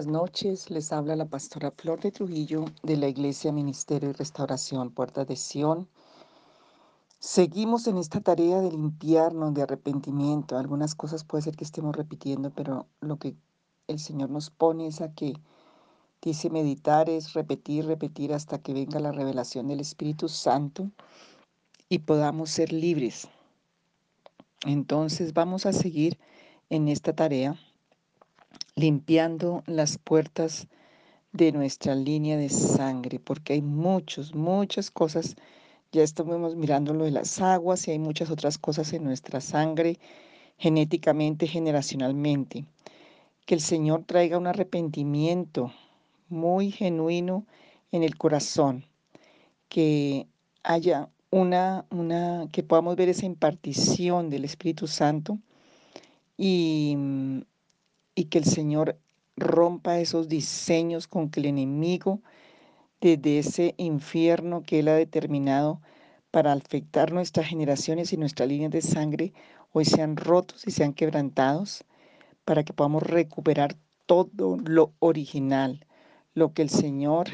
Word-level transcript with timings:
Buenas 0.00 0.18
noches, 0.22 0.70
les 0.70 0.94
habla 0.94 1.14
la 1.14 1.26
pastora 1.26 1.72
Flor 1.72 2.00
de 2.00 2.10
Trujillo 2.10 2.64
de 2.82 2.96
la 2.96 3.06
Iglesia 3.06 3.52
Ministerio 3.52 4.08
y 4.08 4.12
Restauración 4.14 4.92
Puerta 4.92 5.26
de 5.26 5.36
Sion. 5.36 5.88
Seguimos 7.18 7.86
en 7.86 7.98
esta 7.98 8.22
tarea 8.22 8.62
de 8.62 8.70
limpiarnos 8.70 9.52
de 9.52 9.60
arrepentimiento. 9.60 10.56
Algunas 10.56 10.94
cosas 10.94 11.22
puede 11.24 11.42
ser 11.42 11.54
que 11.54 11.64
estemos 11.64 11.94
repitiendo, 11.94 12.48
pero 12.48 12.86
lo 13.02 13.18
que 13.18 13.36
el 13.88 13.98
Señor 13.98 14.30
nos 14.30 14.48
pone 14.48 14.86
es 14.86 15.02
a 15.02 15.12
que 15.12 15.34
dice 16.22 16.48
meditar 16.48 17.10
es 17.10 17.34
repetir, 17.34 17.84
repetir 17.84 18.32
hasta 18.32 18.56
que 18.56 18.72
venga 18.72 19.00
la 19.00 19.12
revelación 19.12 19.68
del 19.68 19.80
Espíritu 19.80 20.30
Santo 20.30 20.90
y 21.90 21.98
podamos 21.98 22.48
ser 22.48 22.72
libres. 22.72 23.28
Entonces 24.64 25.34
vamos 25.34 25.66
a 25.66 25.74
seguir 25.74 26.18
en 26.70 26.88
esta 26.88 27.12
tarea 27.14 27.58
limpiando 28.76 29.62
las 29.66 29.98
puertas 29.98 30.68
de 31.32 31.52
nuestra 31.52 31.94
línea 31.94 32.36
de 32.36 32.48
sangre, 32.48 33.20
porque 33.20 33.54
hay 33.54 33.62
muchos, 33.62 34.34
muchas 34.34 34.90
cosas. 34.90 35.36
Ya 35.92 36.02
estamos 36.02 36.56
mirando 36.56 36.94
lo 36.94 37.04
de 37.04 37.10
las 37.10 37.40
aguas 37.40 37.86
y 37.86 37.92
hay 37.92 37.98
muchas 37.98 38.30
otras 38.30 38.58
cosas 38.58 38.92
en 38.92 39.04
nuestra 39.04 39.40
sangre, 39.40 39.98
genéticamente, 40.58 41.46
generacionalmente. 41.46 42.64
Que 43.46 43.54
el 43.54 43.60
Señor 43.60 44.04
traiga 44.04 44.38
un 44.38 44.46
arrepentimiento 44.46 45.72
muy 46.28 46.70
genuino 46.70 47.44
en 47.92 48.04
el 48.04 48.16
corazón, 48.16 48.84
que 49.68 50.26
haya 50.62 51.08
una, 51.30 51.84
una, 51.90 52.48
que 52.52 52.62
podamos 52.62 52.96
ver 52.96 53.08
esa 53.08 53.26
impartición 53.26 54.30
del 54.30 54.44
Espíritu 54.44 54.86
Santo 54.86 55.38
y, 56.36 56.96
y 58.20 58.26
que 58.26 58.36
el 58.36 58.44
Señor 58.44 58.98
rompa 59.34 59.98
esos 59.98 60.28
diseños 60.28 61.08
con 61.08 61.30
que 61.30 61.40
el 61.40 61.46
enemigo 61.46 62.20
desde 63.00 63.38
ese 63.38 63.74
infierno 63.78 64.62
que 64.62 64.80
Él 64.80 64.88
ha 64.88 64.94
determinado 64.94 65.80
para 66.30 66.52
afectar 66.52 67.12
nuestras 67.12 67.46
generaciones 67.46 68.12
y 68.12 68.18
nuestras 68.18 68.46
líneas 68.46 68.72
de 68.72 68.82
sangre, 68.82 69.32
hoy 69.72 69.86
sean 69.86 70.16
rotos 70.16 70.66
y 70.66 70.70
sean 70.70 70.92
quebrantados, 70.92 71.82
para 72.44 72.62
que 72.62 72.74
podamos 72.74 73.02
recuperar 73.04 73.74
todo 74.04 74.58
lo 74.58 74.92
original, 74.98 75.86
lo 76.34 76.52
que 76.52 76.60
el 76.60 76.68
Señor 76.68 77.28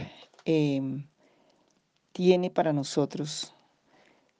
em, 0.44 1.08
tiene 2.12 2.48
para 2.48 2.72
nosotros 2.72 3.52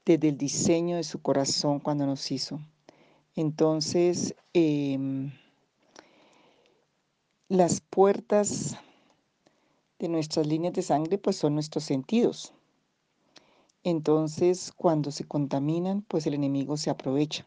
desde 0.04 0.28
el 0.28 0.38
diseño 0.38 0.94
de 0.94 1.02
su 1.02 1.20
corazón 1.20 1.80
cuando 1.80 2.06
nos 2.06 2.30
hizo. 2.30 2.60
Entonces, 3.34 4.36
em, 4.52 5.32
las 7.48 7.80
puertas 7.80 8.76
de 9.98 10.08
nuestras 10.08 10.46
líneas 10.46 10.74
de 10.74 10.82
sangre 10.82 11.18
pues 11.18 11.36
son 11.36 11.54
nuestros 11.54 11.84
sentidos. 11.84 12.52
Entonces, 13.84 14.72
cuando 14.76 15.12
se 15.12 15.24
contaminan, 15.24 16.02
pues 16.02 16.26
el 16.26 16.34
enemigo 16.34 16.76
se 16.76 16.90
aprovecha. 16.90 17.46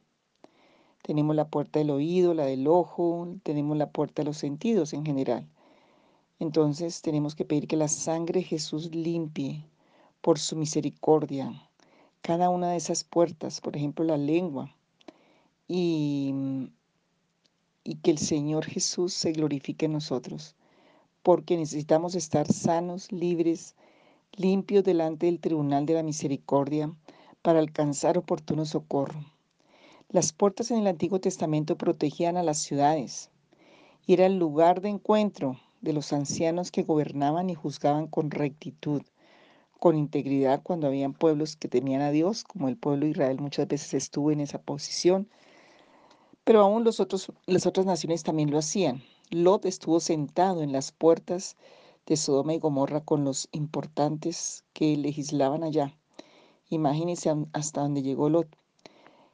Tenemos 1.01 1.35
la 1.35 1.49
puerta 1.49 1.79
del 1.79 1.89
oído, 1.89 2.33
la 2.33 2.45
del 2.45 2.67
ojo, 2.67 3.27
tenemos 3.43 3.77
la 3.77 3.89
puerta 3.89 4.21
de 4.21 4.27
los 4.27 4.37
sentidos 4.37 4.93
en 4.93 5.05
general. 5.05 5.47
Entonces 6.39 7.01
tenemos 7.01 7.35
que 7.35 7.45
pedir 7.45 7.67
que 7.67 7.75
la 7.75 7.89
sangre 7.89 8.39
de 8.39 8.45
Jesús 8.45 8.95
limpie 8.95 9.65
por 10.21 10.39
su 10.39 10.55
misericordia 10.55 11.69
cada 12.21 12.49
una 12.49 12.71
de 12.71 12.77
esas 12.77 13.03
puertas, 13.03 13.61
por 13.61 13.75
ejemplo 13.75 14.05
la 14.05 14.17
lengua, 14.17 14.73
y, 15.67 16.33
y 17.83 17.95
que 17.95 18.11
el 18.11 18.17
Señor 18.17 18.65
Jesús 18.65 19.13
se 19.13 19.31
glorifique 19.31 19.85
en 19.85 19.93
nosotros, 19.93 20.55
porque 21.23 21.57
necesitamos 21.57 22.15
estar 22.15 22.51
sanos, 22.51 23.11
libres, 23.11 23.75
limpios 24.33 24.83
delante 24.83 25.25
del 25.25 25.39
tribunal 25.39 25.85
de 25.85 25.95
la 25.95 26.03
misericordia 26.03 26.93
para 27.41 27.59
alcanzar 27.59 28.17
oportuno 28.17 28.65
socorro. 28.65 29.23
Las 30.09 30.33
puertas 30.33 30.71
en 30.71 30.79
el 30.79 30.87
Antiguo 30.87 31.19
Testamento 31.19 31.77
protegían 31.77 32.37
a 32.37 32.43
las 32.43 32.57
ciudades 32.57 33.29
y 34.05 34.13
era 34.13 34.25
el 34.25 34.39
lugar 34.39 34.81
de 34.81 34.89
encuentro 34.89 35.59
de 35.81 35.93
los 35.93 36.13
ancianos 36.13 36.71
que 36.71 36.83
gobernaban 36.83 37.49
y 37.49 37.55
juzgaban 37.55 38.07
con 38.07 38.31
rectitud, 38.31 39.03
con 39.79 39.95
integridad 39.97 40.61
cuando 40.61 40.87
habían 40.87 41.13
pueblos 41.13 41.55
que 41.55 41.67
temían 41.67 42.01
a 42.01 42.11
Dios, 42.11 42.43
como 42.43 42.67
el 42.67 42.75
pueblo 42.75 43.05
de 43.05 43.11
Israel 43.11 43.39
muchas 43.39 43.67
veces 43.67 43.93
estuvo 43.93 44.31
en 44.31 44.41
esa 44.41 44.59
posición, 44.61 45.29
pero 46.43 46.61
aún 46.61 46.83
los 46.83 46.99
otros, 46.99 47.31
las 47.45 47.65
otras 47.65 47.85
naciones 47.85 48.23
también 48.23 48.51
lo 48.51 48.57
hacían. 48.57 49.03
Lot 49.29 49.65
estuvo 49.65 49.99
sentado 49.99 50.63
en 50.63 50.71
las 50.71 50.91
puertas 50.91 51.55
de 52.05 52.17
Sodoma 52.17 52.55
y 52.55 52.59
Gomorra 52.59 53.01
con 53.01 53.23
los 53.23 53.47
importantes 53.51 54.63
que 54.73 54.97
legislaban 54.97 55.63
allá. 55.63 55.95
Imagínense 56.69 57.33
hasta 57.53 57.81
dónde 57.81 58.01
llegó 58.01 58.29
Lot. 58.29 58.47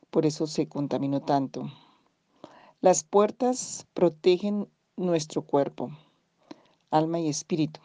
Por 0.10 0.26
eso 0.26 0.48
se 0.48 0.68
contaminó 0.68 1.22
tanto. 1.22 1.72
Las 2.82 3.04
puertas 3.04 3.88
protegen 3.94 4.68
nuestro 4.98 5.42
cuerpo, 5.42 5.92
alma 6.92 7.20
y 7.20 7.30
espíritu. 7.30 7.80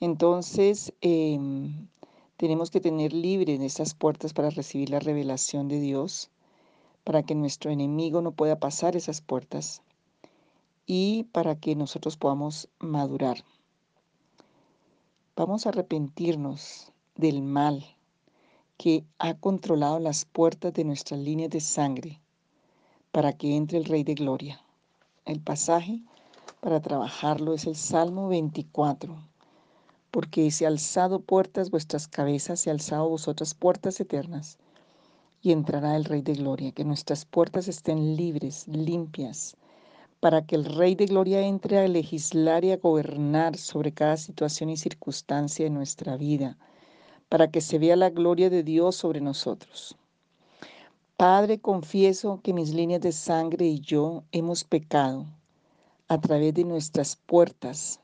Entonces, 0.00 0.92
em, 1.00 1.88
tenemos 2.36 2.70
que 2.70 2.80
tener 2.80 3.12
libres 3.12 3.60
estas 3.60 3.94
puertas 3.94 4.32
para 4.32 4.50
recibir 4.50 4.90
la 4.90 5.00
revelación 5.00 5.68
de 5.68 5.80
Dios, 5.80 6.30
para 7.04 7.22
que 7.22 7.34
nuestro 7.34 7.70
enemigo 7.70 8.22
no 8.22 8.32
pueda 8.32 8.58
pasar 8.58 8.96
esas 8.96 9.20
puertas 9.20 9.82
y 10.86 11.24
para 11.32 11.54
que 11.56 11.76
nosotros 11.76 12.16
podamos 12.16 12.68
madurar. 12.78 13.44
Vamos 15.36 15.66
a 15.66 15.68
arrepentirnos 15.70 16.92
del 17.14 17.42
mal 17.42 17.84
que 18.76 19.04
ha 19.18 19.34
controlado 19.34 19.98
las 20.00 20.24
puertas 20.24 20.72
de 20.72 20.84
nuestras 20.84 21.20
líneas 21.20 21.50
de 21.50 21.60
sangre 21.60 22.20
para 23.12 23.32
que 23.32 23.56
entre 23.56 23.78
el 23.78 23.84
Rey 23.84 24.02
de 24.02 24.14
Gloria. 24.14 24.60
El 25.24 25.40
pasaje 25.40 26.02
para 26.60 26.80
trabajarlo 26.80 27.54
es 27.54 27.66
el 27.66 27.76
Salmo 27.76 28.28
24 28.28 29.16
porque 30.14 30.48
se 30.52 30.64
alzado 30.64 31.18
puertas 31.18 31.72
vuestras 31.72 32.06
cabezas 32.06 32.64
y 32.64 32.70
alzado 32.70 33.08
vosotras 33.08 33.52
puertas 33.52 33.98
eternas, 33.98 34.58
y 35.44 35.52
entrará 35.52 35.94
el 35.94 36.06
Rey 36.06 36.22
de 36.22 36.32
Gloria, 36.32 36.72
que 36.72 36.84
nuestras 36.84 37.26
puertas 37.26 37.68
estén 37.68 38.16
libres, 38.16 38.66
limpias, 38.66 39.58
para 40.18 40.46
que 40.46 40.56
el 40.56 40.64
Rey 40.64 40.94
de 40.94 41.04
Gloria 41.04 41.42
entre 41.42 41.78
a 41.78 41.86
legislar 41.86 42.64
y 42.64 42.72
a 42.72 42.78
gobernar 42.78 43.58
sobre 43.58 43.92
cada 43.92 44.16
situación 44.16 44.70
y 44.70 44.78
circunstancia 44.78 45.66
de 45.66 45.70
nuestra 45.70 46.16
vida, 46.16 46.56
para 47.28 47.50
que 47.50 47.60
se 47.60 47.78
vea 47.78 47.94
la 47.94 48.08
gloria 48.08 48.48
de 48.48 48.62
Dios 48.62 48.96
sobre 48.96 49.20
nosotros. 49.20 49.98
Padre, 51.18 51.58
confieso 51.58 52.40
que 52.42 52.54
mis 52.54 52.72
líneas 52.72 53.02
de 53.02 53.12
sangre 53.12 53.66
y 53.66 53.80
yo 53.80 54.24
hemos 54.32 54.64
pecado 54.64 55.26
a 56.08 56.18
través 56.22 56.54
de 56.54 56.64
nuestras 56.64 57.16
puertas, 57.16 58.00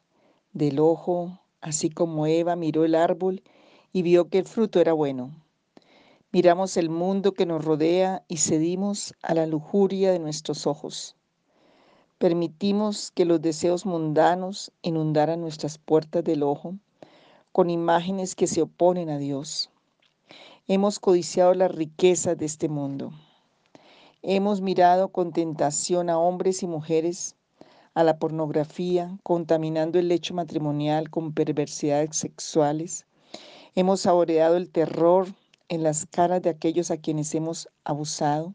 del 0.52 0.78
ojo, 0.78 1.38
así 1.62 1.88
como 1.88 2.26
Eva 2.26 2.54
miró 2.54 2.84
el 2.84 2.94
árbol 2.94 3.42
y 3.94 4.02
vio 4.02 4.28
que 4.28 4.40
el 4.40 4.44
fruto 4.44 4.78
era 4.78 4.92
bueno. 4.92 5.39
Miramos 6.32 6.76
el 6.76 6.90
mundo 6.90 7.32
que 7.32 7.44
nos 7.44 7.64
rodea 7.64 8.22
y 8.28 8.36
cedimos 8.36 9.14
a 9.20 9.34
la 9.34 9.46
lujuria 9.46 10.12
de 10.12 10.20
nuestros 10.20 10.64
ojos. 10.68 11.16
Permitimos 12.18 13.10
que 13.10 13.24
los 13.24 13.42
deseos 13.42 13.84
mundanos 13.84 14.70
inundaran 14.80 15.40
nuestras 15.40 15.78
puertas 15.78 16.22
del 16.22 16.44
ojo 16.44 16.76
con 17.50 17.68
imágenes 17.68 18.36
que 18.36 18.46
se 18.46 18.62
oponen 18.62 19.10
a 19.10 19.18
Dios. 19.18 19.70
Hemos 20.68 21.00
codiciado 21.00 21.52
las 21.52 21.74
riquezas 21.74 22.38
de 22.38 22.46
este 22.46 22.68
mundo. 22.68 23.10
Hemos 24.22 24.60
mirado 24.60 25.08
con 25.08 25.32
tentación 25.32 26.10
a 26.10 26.18
hombres 26.20 26.62
y 26.62 26.68
mujeres 26.68 27.34
a 27.94 28.04
la 28.04 28.20
pornografía, 28.20 29.18
contaminando 29.24 29.98
el 29.98 30.06
lecho 30.06 30.34
matrimonial 30.34 31.10
con 31.10 31.32
perversidades 31.32 32.16
sexuales. 32.16 33.04
Hemos 33.74 34.02
saboreado 34.02 34.56
el 34.56 34.70
terror 34.70 35.26
en 35.70 35.84
las 35.84 36.04
caras 36.04 36.42
de 36.42 36.50
aquellos 36.50 36.90
a 36.90 36.96
quienes 36.96 37.32
hemos 37.34 37.68
abusado. 37.84 38.54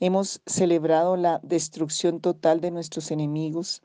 Hemos 0.00 0.42
celebrado 0.46 1.16
la 1.16 1.40
destrucción 1.44 2.20
total 2.20 2.60
de 2.60 2.72
nuestros 2.72 3.12
enemigos, 3.12 3.82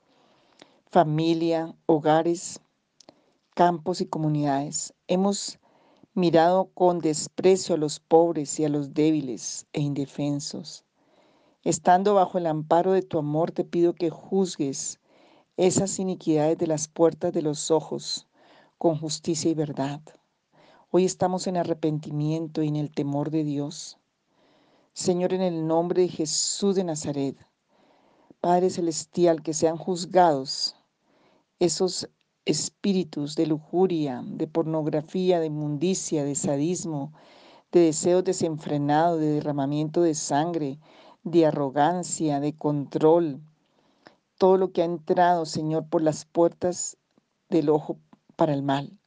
familia, 0.89 1.75
hogares, 1.85 2.59
campos 3.53 4.01
y 4.01 4.07
comunidades. 4.07 4.95
Hemos 5.07 5.59
mirado 6.15 6.71
con 6.73 6.97
desprecio 6.99 7.75
a 7.75 7.77
los 7.77 7.99
pobres 7.99 8.59
y 8.59 8.65
a 8.65 8.69
los 8.69 8.95
débiles 8.95 9.67
e 9.73 9.81
indefensos. 9.81 10.83
Estando 11.63 12.15
bajo 12.15 12.39
el 12.39 12.47
amparo 12.47 12.93
de 12.93 13.03
tu 13.03 13.19
amor, 13.19 13.51
te 13.51 13.63
pido 13.63 13.93
que 13.93 14.09
juzgues 14.09 14.99
esas 15.55 15.99
iniquidades 15.99 16.57
de 16.57 16.65
las 16.65 16.87
puertas 16.87 17.31
de 17.31 17.43
los 17.43 17.69
ojos 17.69 18.27
con 18.79 18.97
justicia 18.97 19.51
y 19.51 19.53
verdad. 19.53 20.01
Hoy 20.93 21.05
estamos 21.05 21.47
en 21.47 21.55
arrepentimiento 21.55 22.61
y 22.61 22.67
en 22.67 22.75
el 22.75 22.91
temor 22.91 23.31
de 23.31 23.45
Dios. 23.45 23.97
Señor, 24.91 25.31
en 25.31 25.41
el 25.41 25.65
nombre 25.65 26.01
de 26.01 26.09
Jesús 26.09 26.75
de 26.75 26.83
Nazaret, 26.83 27.37
Padre 28.41 28.69
Celestial, 28.69 29.41
que 29.41 29.53
sean 29.53 29.77
juzgados 29.77 30.75
esos 31.59 32.09
espíritus 32.43 33.37
de 33.37 33.47
lujuria, 33.47 34.21
de 34.25 34.47
pornografía, 34.47 35.39
de 35.39 35.45
inmundicia, 35.45 36.25
de 36.25 36.35
sadismo, 36.35 37.13
de 37.71 37.79
deseos 37.79 38.25
desenfrenados, 38.25 39.21
de 39.21 39.27
derramamiento 39.27 40.01
de 40.01 40.13
sangre, 40.13 40.77
de 41.23 41.45
arrogancia, 41.45 42.41
de 42.41 42.53
control, 42.53 43.39
todo 44.37 44.57
lo 44.57 44.73
que 44.73 44.81
ha 44.81 44.85
entrado, 44.85 45.45
Señor, 45.45 45.87
por 45.87 46.01
las 46.01 46.25
puertas 46.25 46.97
del 47.47 47.69
ojo 47.69 47.97
para 48.35 48.53
el 48.53 48.61
mal. 48.61 49.00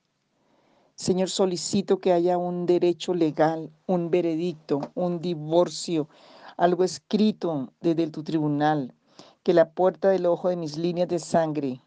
Señor, 0.97 1.29
solicito 1.29 1.99
que 1.99 2.13
haya 2.13 2.39
un 2.39 2.67
derecho 2.67 3.15
legal, 3.15 3.73
un 3.87 4.11
veredicto, 4.11 4.81
un 4.95 5.21
divorcio, 5.21 6.09
algo 6.57 6.85
escrito 6.85 7.73
desde 7.81 8.07
tu 8.11 8.23
tribunal, 8.23 8.95
que 9.43 9.55
la 9.55 9.71
puerta 9.71 10.11
del 10.11 10.27
ojo 10.27 10.51
de 10.51 10.57
mis 10.57 10.79
líneas 10.79 11.09
de 11.09 11.19
sangre, 11.19 11.81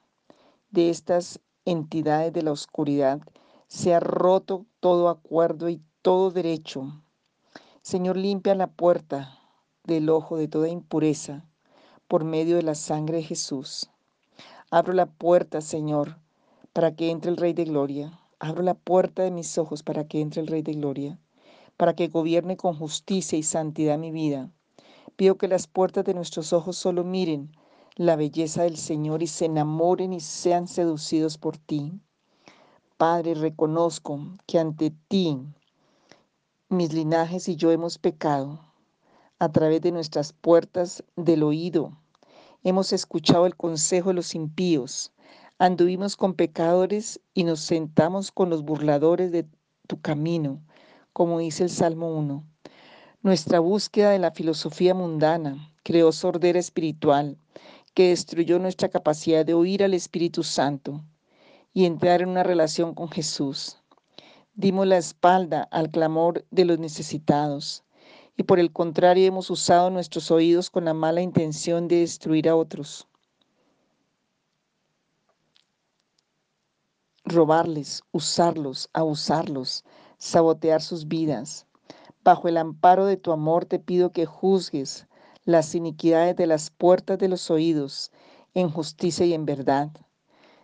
de 0.72 0.90
estas 0.90 1.40
entidades 1.64 2.34
de 2.34 2.44
la 2.44 2.52
oscuridad, 2.52 3.22
sea 3.68 4.02
roto 4.02 4.66
todo 4.82 5.08
acuerdo 5.08 5.70
y 5.70 5.82
todo 6.02 6.30
derecho. 6.30 7.02
Señor, 7.82 8.18
limpia 8.18 8.56
la 8.56 8.68
puerta 8.68 9.40
del 9.86 10.10
ojo 10.10 10.36
de 10.36 10.50
toda 10.50 10.68
impureza 10.68 11.46
por 12.10 12.26
medio 12.26 12.58
de 12.58 12.64
la 12.64 12.76
sangre 12.76 13.18
de 13.18 13.24
Jesús. 13.24 13.90
Abro 14.70 14.92
la 14.92 15.06
puerta, 15.06 15.62
Señor, 15.62 16.18
para 16.74 16.94
que 16.94 17.10
entre 17.10 17.32
el 17.32 17.38
Rey 17.38 17.54
de 17.54 17.64
Gloria. 17.64 18.20
Abro 18.40 18.62
la 18.62 18.76
puerta 18.76 19.24
de 19.24 19.32
mis 19.32 19.58
ojos 19.58 19.82
para 19.82 20.08
que 20.08 20.22
entre 20.22 20.42
el 20.42 20.48
Rey 20.48 20.62
de 20.62 20.74
Gloria, 20.74 21.20
para 21.76 21.96
que 21.96 22.08
gobierne 22.08 22.56
con 22.56 22.76
justicia 22.76 23.36
y 23.38 23.42
santidad 23.42 23.98
mi 23.98 24.12
vida. 24.12 24.52
Pido 25.16 25.40
que 25.40 25.48
las 25.48 25.66
puertas 25.66 26.06
de 26.06 26.14
nuestros 26.14 26.54
ojos 26.54 26.78
solo 26.78 27.04
miren 27.04 27.52
la 27.96 28.16
belleza 28.16 28.62
del 28.62 28.78
Señor 28.78 29.24
y 29.24 29.28
se 29.28 29.46
enamoren 29.46 30.14
y 30.14 30.20
sean 30.20 30.68
seducidos 30.68 31.40
por 31.40 31.58
ti. 31.58 32.00
Padre, 32.98 33.34
reconozco 33.34 34.20
que 34.46 34.60
ante 34.60 34.92
ti 35.08 35.40
mis 36.70 36.94
linajes 36.94 37.48
y 37.48 37.56
yo 37.56 37.72
hemos 37.72 37.98
pecado 37.98 38.60
a 39.40 39.50
través 39.50 39.82
de 39.82 39.92
nuestras 39.92 40.32
puertas 40.32 41.04
del 41.16 41.42
oído. 41.42 41.98
Hemos 42.64 42.94
escuchado 42.94 43.48
el 43.48 43.56
consejo 43.56 44.10
de 44.10 44.16
los 44.16 44.36
impíos 44.36 45.12
Anduvimos 45.60 46.16
con 46.18 46.36
pecadores 46.36 47.20
y 47.34 47.44
nos 47.44 47.62
sentamos 47.62 48.32
con 48.32 48.52
los 48.52 48.62
burladores 48.62 49.32
de 49.32 49.48
tu 49.88 50.00
camino, 50.00 50.62
como 51.14 51.40
dice 51.40 51.64
el 51.64 51.72
Salmo 51.72 52.16
1. 52.16 52.44
Nuestra 53.24 53.60
búsqueda 53.60 54.12
de 54.12 54.20
la 54.20 54.30
filosofía 54.30 54.94
mundana 54.94 55.74
creó 55.82 56.12
sordera 56.12 56.60
espiritual 56.60 57.40
que 57.96 58.10
destruyó 58.10 58.60
nuestra 58.60 58.90
capacidad 58.90 59.44
de 59.44 59.56
oír 59.56 59.84
al 59.84 59.96
Espíritu 59.96 60.44
Santo 60.44 61.04
y 61.74 61.86
entrar 61.86 62.22
en 62.22 62.30
una 62.30 62.44
relación 62.44 62.94
con 62.94 63.10
Jesús. 63.10 63.82
Dimos 64.54 64.86
la 64.86 64.98
espalda 64.98 65.68
al 65.72 65.90
clamor 65.90 66.46
de 66.52 66.66
los 66.66 66.78
necesitados 66.78 67.84
y 68.36 68.44
por 68.44 68.60
el 68.60 68.72
contrario 68.72 69.26
hemos 69.26 69.50
usado 69.50 69.90
nuestros 69.90 70.30
oídos 70.30 70.70
con 70.70 70.86
la 70.86 70.94
mala 70.94 71.22
intención 71.22 71.88
de 71.88 72.02
destruir 72.02 72.48
a 72.48 72.56
otros. 72.56 73.08
Robarles, 77.28 78.04
usarlos, 78.12 78.90
abusarlos, 78.94 79.84
sabotear 80.18 80.82
sus 80.82 81.08
vidas. 81.08 81.66
Bajo 82.24 82.48
el 82.48 82.58
amparo 82.58 83.06
de 83.06 83.18
tu 83.18 83.32
amor 83.32 83.66
te 83.66 83.80
pido 83.80 84.12
que 84.12 84.26
juzgues 84.26 85.08
las 85.46 85.76
iniquidades 85.76 86.36
de 86.36 86.48
las 86.48 86.70
puertas 86.70 87.18
de 87.20 87.30
los 87.30 87.50
oídos 87.50 88.12
en 88.54 88.70
justicia 88.70 89.26
y 89.26 89.34
en 89.34 89.46
verdad. 89.46 89.90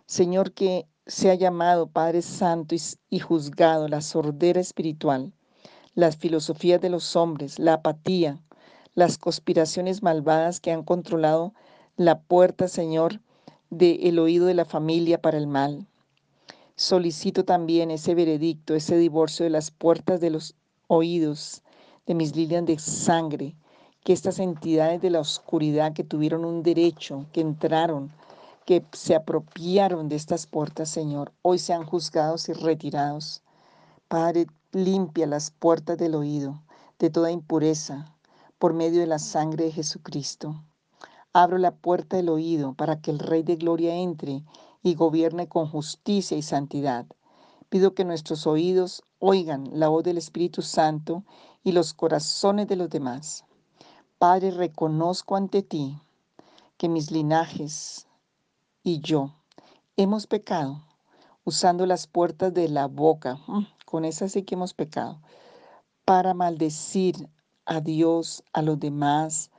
Señor, 0.06 0.51
que 0.51 0.88
sea 1.06 1.36
llamado 1.36 1.88
Padre 1.88 2.21
Santo 2.21 2.75
y, 3.10 3.19
juzgado 3.19 3.88
la 3.88 4.01
sordera 4.01 4.60
espiritual, 4.60 5.33
las 5.95 6.18
filosofías 6.18 6.81
de 6.81 6.89
los 6.89 7.15
hombres, 7.15 7.60
la 7.60 7.75
apatía, 7.75 8.42
las 8.94 9.18
conspiraciones 9.18 10.04
malvadas 10.04 10.60
que 10.60 10.71
han 10.71 10.83
controlado 10.83 11.54
la 11.95 12.21
puerta, 12.21 12.68
Señor, 12.68 13.21
del 13.69 14.19
oído 14.19 14.45
de 14.45 14.54
la 14.54 14.65
familia 14.65 15.21
para 15.21 15.38
el 15.38 15.48
mal. 15.48 15.88
Solicito 16.75 17.46
también 17.46 17.92
ese 17.92 18.16
veredicto, 18.16 18.74
ese 18.74 18.98
divorcio 18.98 19.44
de 19.44 19.52
las 19.52 19.70
puertas 19.70 20.20
de 20.20 20.31
los 20.31 20.56
oídos 20.88 21.62
de 22.08 22.16
mis 22.16 22.36
líneas 22.36 22.66
de 22.66 22.80
sangre, 22.80 23.56
que 24.04 24.12
estas 24.12 24.40
entidades 24.40 25.00
de 25.00 25.12
la 25.12 25.20
oscuridad 25.20 25.94
que 25.94 26.04
tuvieron 26.04 26.44
un 26.46 26.64
derecho, 26.64 27.28
que 27.31 27.42
entraron, 27.42 28.12
que 28.66 28.84
se 28.92 29.14
apropiaron 29.14 30.10
de 30.10 30.16
estas 30.16 30.48
puertas, 30.48 30.90
Señor, 30.90 31.31
hoy 31.44 31.60
sean 31.60 31.86
juzgados 31.86 32.50
y 32.50 32.54
retirados. 32.54 33.44
Padre, 34.08 34.48
limpia 34.72 35.28
las 35.28 35.52
puertas 35.52 35.98
del 36.00 36.16
oído 36.16 36.64
de 36.98 37.12
toda 37.12 37.31
impureza 37.31 38.06
por 38.58 38.74
medio 38.74 39.00
de 39.00 39.08
la 39.08 39.20
sangre 39.20 39.66
de 39.66 39.72
Jesucristo. 39.72 40.64
Abro 41.34 41.60
la 41.60 41.72
puerta 41.72 42.18
del 42.18 42.30
oído 42.30 42.74
para 42.74 43.00
que 43.00 43.12
el 43.12 43.20
Rey 43.20 43.44
de 43.44 43.58
Gloria 43.58 43.96
entre 43.96 44.44
y 44.83 44.95
gobierne 44.95 45.47
con 45.47 45.68
justicia 45.68 46.38
y 46.38 46.41
santidad. 46.41 47.07
Pido 47.69 47.95
que 47.95 48.06
nuestros 48.06 48.45
oídos 48.45 49.01
oigan 49.18 49.69
la 49.71 49.88
voz 49.88 50.03
del 50.03 50.18
Espíritu 50.18 50.62
Santo 50.62 51.24
y 51.63 51.71
los 51.71 51.94
corazones 51.94 52.68
de 52.68 52.75
los 52.75 52.89
demás. 52.89 53.45
Padre, 54.19 54.51
reconozco 54.51 55.35
ante 55.35 55.63
ti 55.63 55.97
que 56.77 56.89
mis 56.89 57.09
linajes 57.09 58.07
y 58.83 59.00
yo 59.00 59.33
hemos 59.95 60.27
pecado 60.27 60.83
usando 61.45 61.86
las 61.86 62.07
puertas 62.07 62.53
de 62.53 62.69
la 62.69 62.88
boca, 62.88 63.39
mm, 63.47 63.65
con 63.86 64.06
esas 64.06 64.33
sí 64.33 64.44
que 64.44 64.56
hemos 64.56 64.74
pecado, 64.74 65.21
para 66.06 66.33
maldecir 66.33 67.29
a 67.65 67.79
Dios, 67.79 68.44
a 68.53 68.62
los 68.62 68.79
demás, 68.79 69.51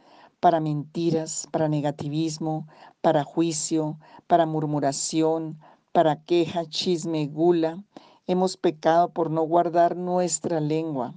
para 0.44 0.60
mentiras, 0.60 1.48
para 1.52 1.70
negativismo, 1.70 2.68
para 3.00 3.24
juicio, 3.24 3.98
para 4.26 4.44
murmuración, 4.44 5.58
para 5.90 6.22
queja, 6.22 6.66
chisme, 6.66 7.26
gula. 7.28 7.82
Hemos 8.26 8.58
pecado 8.58 9.08
por 9.08 9.30
no 9.30 9.40
guardar 9.44 9.96
nuestra 9.96 10.60
lengua. 10.60 11.14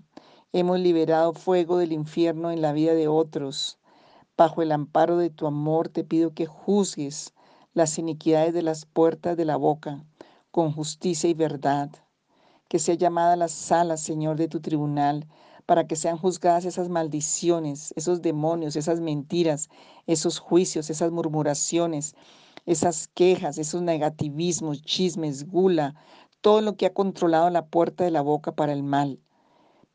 Hemos 0.53 0.79
liberado 0.79 1.33
fuego 1.33 1.77
del 1.77 1.91
infierno 1.91 2.51
en 2.51 2.61
la 2.61 2.71
vida 2.71 2.93
de 2.93 3.09
otros. 3.09 3.79
Bajo 4.37 4.61
el 4.61 4.71
amparo 4.71 5.17
de 5.17 5.29
tu 5.29 5.45
amor 5.45 5.89
te 5.89 6.05
pido 6.05 6.33
que 6.33 6.45
juzgues 6.45 7.33
las 7.73 7.97
iniquidades 7.97 8.53
de 8.53 8.61
las 8.61 8.85
puertas 8.85 9.35
de 9.35 9.43
la 9.43 9.57
boca 9.57 10.05
con 10.51 10.71
justicia 10.71 11.29
y 11.29 11.33
verdad. 11.33 11.89
Que 12.69 12.79
sea 12.79 12.95
llamada 12.95 13.35
la 13.35 13.49
sala, 13.49 13.97
Señor, 13.97 14.37
de 14.37 14.47
tu 14.47 14.61
tribunal 14.61 15.27
para 15.67 15.85
que 15.85 15.97
sean 15.97 16.17
juzgadas 16.17 16.63
esas 16.63 16.87
maldiciones, 16.87 17.93
esos 17.97 18.21
demonios, 18.21 18.77
esas 18.77 19.01
mentiras, 19.01 19.69
esos 20.07 20.39
juicios, 20.39 20.89
esas 20.89 21.11
murmuraciones, 21.11 22.15
esas 22.65 23.09
quejas, 23.09 23.57
esos 23.57 23.81
negativismos, 23.81 24.81
chismes, 24.81 25.45
gula, 25.45 25.93
todo 26.39 26.61
lo 26.61 26.77
que 26.77 26.85
ha 26.85 26.93
controlado 26.93 27.49
la 27.49 27.65
puerta 27.65 28.05
de 28.05 28.11
la 28.11 28.21
boca 28.21 28.53
para 28.53 28.71
el 28.71 28.81
mal. 28.81 29.19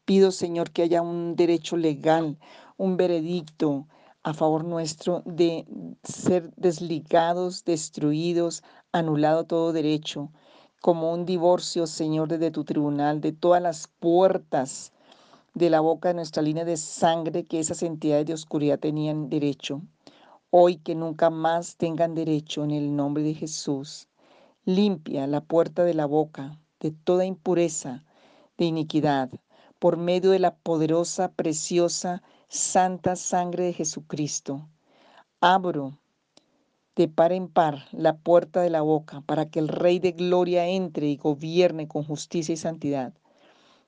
Pido, 0.04 0.30
Señor, 0.30 0.72
que 0.72 0.82
haya 0.82 1.00
un 1.00 1.36
derecho 1.36 1.78
legal, 1.78 2.38
un 2.76 2.98
veredicto 2.98 3.88
a 4.22 4.34
favor 4.34 4.64
nuestro 4.64 5.22
de 5.24 5.66
ser 6.04 6.52
desligados, 6.56 7.64
destruidos, 7.64 8.62
anulado 8.92 9.44
todo 9.44 9.72
derecho, 9.72 10.30
como 10.82 11.14
un 11.14 11.24
divorcio, 11.24 11.86
Señor, 11.86 12.28
desde 12.28 12.50
tu 12.50 12.62
tribunal, 12.64 13.22
de 13.22 13.32
todas 13.32 13.62
las 13.62 13.88
puertas 13.88 14.92
de 15.54 15.68
la 15.68 15.80
boca 15.80 16.08
de 16.08 16.14
nuestra 16.14 16.42
línea 16.42 16.64
de 16.64 16.76
sangre 16.76 17.44
que 17.44 17.60
esas 17.60 17.82
entidades 17.82 18.26
de 18.26 18.34
oscuridad 18.34 18.78
tenían 18.78 19.28
derecho. 19.28 19.82
Hoy 20.50 20.76
que 20.76 20.94
nunca 20.94 21.30
más 21.30 21.76
tengan 21.76 22.14
derecho 22.14 22.64
en 22.64 22.70
el 22.70 22.96
nombre 22.96 23.22
de 23.22 23.34
Jesús. 23.34 24.08
Limpia 24.64 25.26
la 25.26 25.42
puerta 25.42 25.84
de 25.84 25.94
la 25.94 26.06
boca 26.06 26.58
de 26.80 26.90
toda 26.90 27.24
impureza, 27.24 28.04
de 28.58 28.64
iniquidad, 28.64 29.30
por 29.78 29.96
medio 29.96 30.30
de 30.30 30.38
la 30.38 30.54
poderosa, 30.54 31.32
preciosa, 31.32 32.22
santa 32.48 33.16
sangre 33.16 33.64
de 33.64 33.72
Jesucristo. 33.72 34.68
Abro 35.40 35.98
de 36.96 37.08
par 37.08 37.32
en 37.32 37.48
par 37.48 37.86
la 37.92 38.16
puerta 38.16 38.60
de 38.60 38.70
la 38.70 38.82
boca 38.82 39.22
para 39.22 39.48
que 39.48 39.58
el 39.58 39.68
Rey 39.68 39.98
de 39.98 40.12
Gloria 40.12 40.66
entre 40.66 41.06
y 41.08 41.16
gobierne 41.16 41.88
con 41.88 42.04
justicia 42.04 42.52
y 42.52 42.56
santidad. 42.56 43.14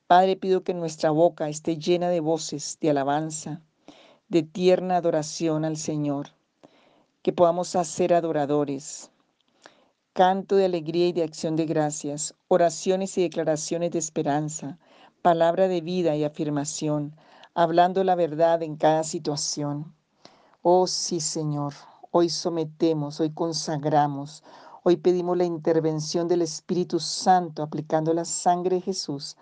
Padre, 0.07 0.37
pido 0.37 0.63
que 0.63 0.75
nuestra 0.75 1.11
boca 1.11 1.49
esté 1.49 1.79
llena 1.79 2.11
de 2.11 2.21
voces 2.21 2.77
de 2.83 2.91
alabanza, 2.91 3.63
de 4.29 4.43
tierna 4.43 4.97
adoración 4.97 5.65
al 5.65 5.79
Señor, 5.79 6.29
que 7.23 7.33
podamos 7.33 7.75
hacer 7.75 8.13
adoradores, 8.13 9.11
canto 10.13 10.57
de 10.57 10.67
alegría 10.67 11.09
y 11.09 11.13
de 11.15 11.23
acción 11.23 11.57
de 11.57 11.65
gracias, 11.65 12.35
oraciones 12.49 13.17
y 13.17 13.23
declaraciones 13.23 13.93
de 13.93 13.99
esperanza, 13.99 14.79
palabra 15.23 15.69
de 15.69 15.81
vida 15.81 16.15
y 16.17 16.25
afirmación, 16.25 17.17
hablando 17.55 18.05
la 18.05 18.15
verdad 18.15 18.63
en 18.63 18.77
cada 18.77 19.05
situación. 19.05 19.95
Oh 20.61 20.87
sí, 20.87 21.19
Señor, 21.21 21.73
hoy 22.11 22.29
sometemos, 22.29 23.21
hoy 23.21 23.31
consagramos, 23.31 24.43
Hoy 24.87 24.99
pedimos 24.99 25.39
la 25.39 25.47
intervención 25.47 26.29
del 26.29 26.43
Espíritu 26.43 27.01
Santo 27.01 27.63
aplicando 27.63 28.13
la 28.13 28.27
sangre 28.27 28.77
de 28.77 28.83
Jesús 28.83 29.35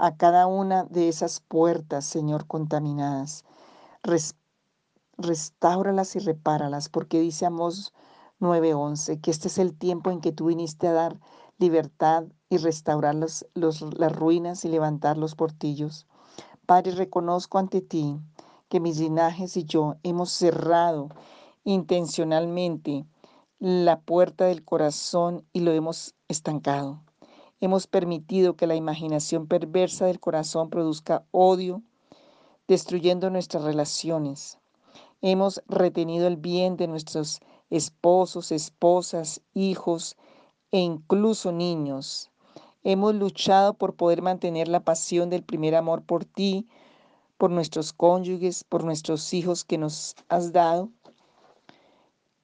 a 0.00 0.16
cada 0.16 0.46
una 0.46 0.84
de 0.84 1.08
esas 1.08 1.40
puertas, 1.40 2.06
Señor, 2.06 2.46
contaminadas. 2.46 3.44
Restáuralas 5.18 6.16
y 6.16 6.20
repáralas, 6.20 6.88
porque 6.88 7.20
dice 7.20 7.44
Amos 7.44 7.92
9:11 8.40 9.20
que 9.20 9.30
este 9.30 9.48
es 9.48 9.58
el 9.58 9.76
tiempo 9.76 10.10
en 10.10 10.22
que 10.22 10.32
tú 10.32 10.46
viniste 10.46 10.88
a 10.88 10.94
dar 10.94 11.20
libertad 11.58 12.24
y 12.48 12.56
restaurar 12.56 13.14
las 13.14 13.44
ruinas 14.16 14.64
y 14.64 14.68
levantar 14.68 15.18
los 15.18 15.34
portillos. 15.34 16.06
Padre, 16.64 16.92
reconozco 16.92 17.58
ante 17.58 17.82
ti 17.82 18.18
que 18.70 18.80
mis 18.80 18.98
linajes 18.98 19.58
y 19.58 19.64
yo 19.64 19.96
hemos 20.02 20.30
cerrado 20.30 21.10
intencionalmente 21.64 23.04
la 23.58 24.00
puerta 24.00 24.46
del 24.46 24.64
corazón 24.64 25.44
y 25.52 25.60
lo 25.60 25.72
hemos 25.72 26.14
estancado. 26.28 27.02
Hemos 27.60 27.86
permitido 27.86 28.56
que 28.56 28.66
la 28.66 28.74
imaginación 28.74 29.46
perversa 29.46 30.06
del 30.06 30.18
corazón 30.18 30.70
produzca 30.70 31.24
odio, 31.30 31.82
destruyendo 32.66 33.28
nuestras 33.28 33.64
relaciones. 33.64 34.58
Hemos 35.20 35.62
retenido 35.68 36.26
el 36.26 36.36
bien 36.36 36.76
de 36.76 36.88
nuestros 36.88 37.40
esposos, 37.68 38.50
esposas, 38.52 39.42
hijos 39.52 40.16
e 40.72 40.78
incluso 40.78 41.52
niños. 41.52 42.30
Hemos 42.82 43.14
luchado 43.14 43.74
por 43.74 43.94
poder 43.94 44.22
mantener 44.22 44.68
la 44.68 44.80
pasión 44.80 45.28
del 45.28 45.42
primer 45.42 45.74
amor 45.74 46.02
por 46.02 46.24
ti, 46.24 46.66
por 47.36 47.50
nuestros 47.50 47.92
cónyuges, 47.92 48.64
por 48.64 48.84
nuestros 48.84 49.34
hijos 49.34 49.64
que 49.64 49.76
nos 49.76 50.16
has 50.28 50.52
dado. 50.52 50.90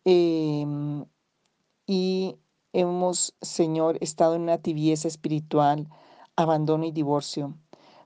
Em, 0.04 1.06
y 1.86 2.36
hemos, 2.76 3.34
Señor, 3.40 3.96
estado 4.02 4.34
en 4.34 4.42
una 4.42 4.58
tibieza 4.58 5.08
espiritual, 5.08 5.88
abandono 6.36 6.84
y 6.84 6.92
divorcio. 6.92 7.54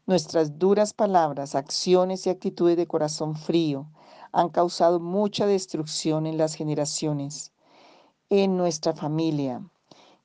Nuestras 0.07 0.61
duras 0.61 0.95
palabras, 0.95 1.57
acciones 1.57 2.25
y 2.25 2.31
actitudes 2.31 2.77
de 2.77 2.87
corazón 2.87 3.35
frío 3.35 3.91
han 4.31 4.49
causado 4.49 5.00
mucha 5.00 5.47
destrucción 5.47 6.25
en 6.25 6.39
las 6.39 6.55
generaciones, 6.55 7.53
en 8.29 8.57
nuestra 8.57 8.93
familia 8.95 9.69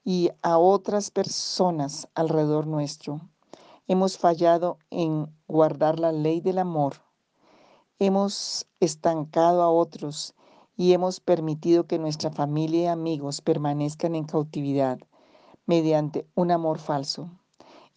y 0.04 0.30
a 0.44 0.60
otras 0.60 1.10
personas 1.10 2.08
alrededor 2.14 2.68
nuestro. 2.68 3.22
Hemos 3.88 4.20
fallado 4.20 4.78
en 4.92 5.28
guardar 5.48 6.00
la 6.00 6.12
ley 6.12 6.40
del 6.40 6.60
amor. 6.60 6.98
Hemos 7.98 8.68
estancado 8.80 9.64
a 9.64 9.72
otros 9.72 10.36
y 10.78 10.94
hemos 10.94 11.20
permitido 11.20 11.88
que 11.88 12.00
nuestra 12.00 12.32
familia 12.32 12.82
y 12.82 12.88
amigos 12.88 13.42
permanezcan 13.42 14.16
en 14.16 14.26
cautividad 14.26 15.00
mediante 15.66 16.28
un 16.36 16.52
amor 16.52 16.80
falso. 16.80 17.30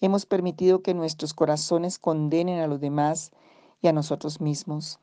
Hemos 0.01 0.27
permitido 0.27 0.83
que 0.83 0.95
nuestros 0.95 1.35
corazones 1.35 1.99
condenen 1.99 2.61
a 2.61 2.67
los 2.67 2.81
demás 2.81 3.33
y 3.83 3.89
a 3.89 3.93
nosotros 3.93 4.41
mismos. 4.41 5.01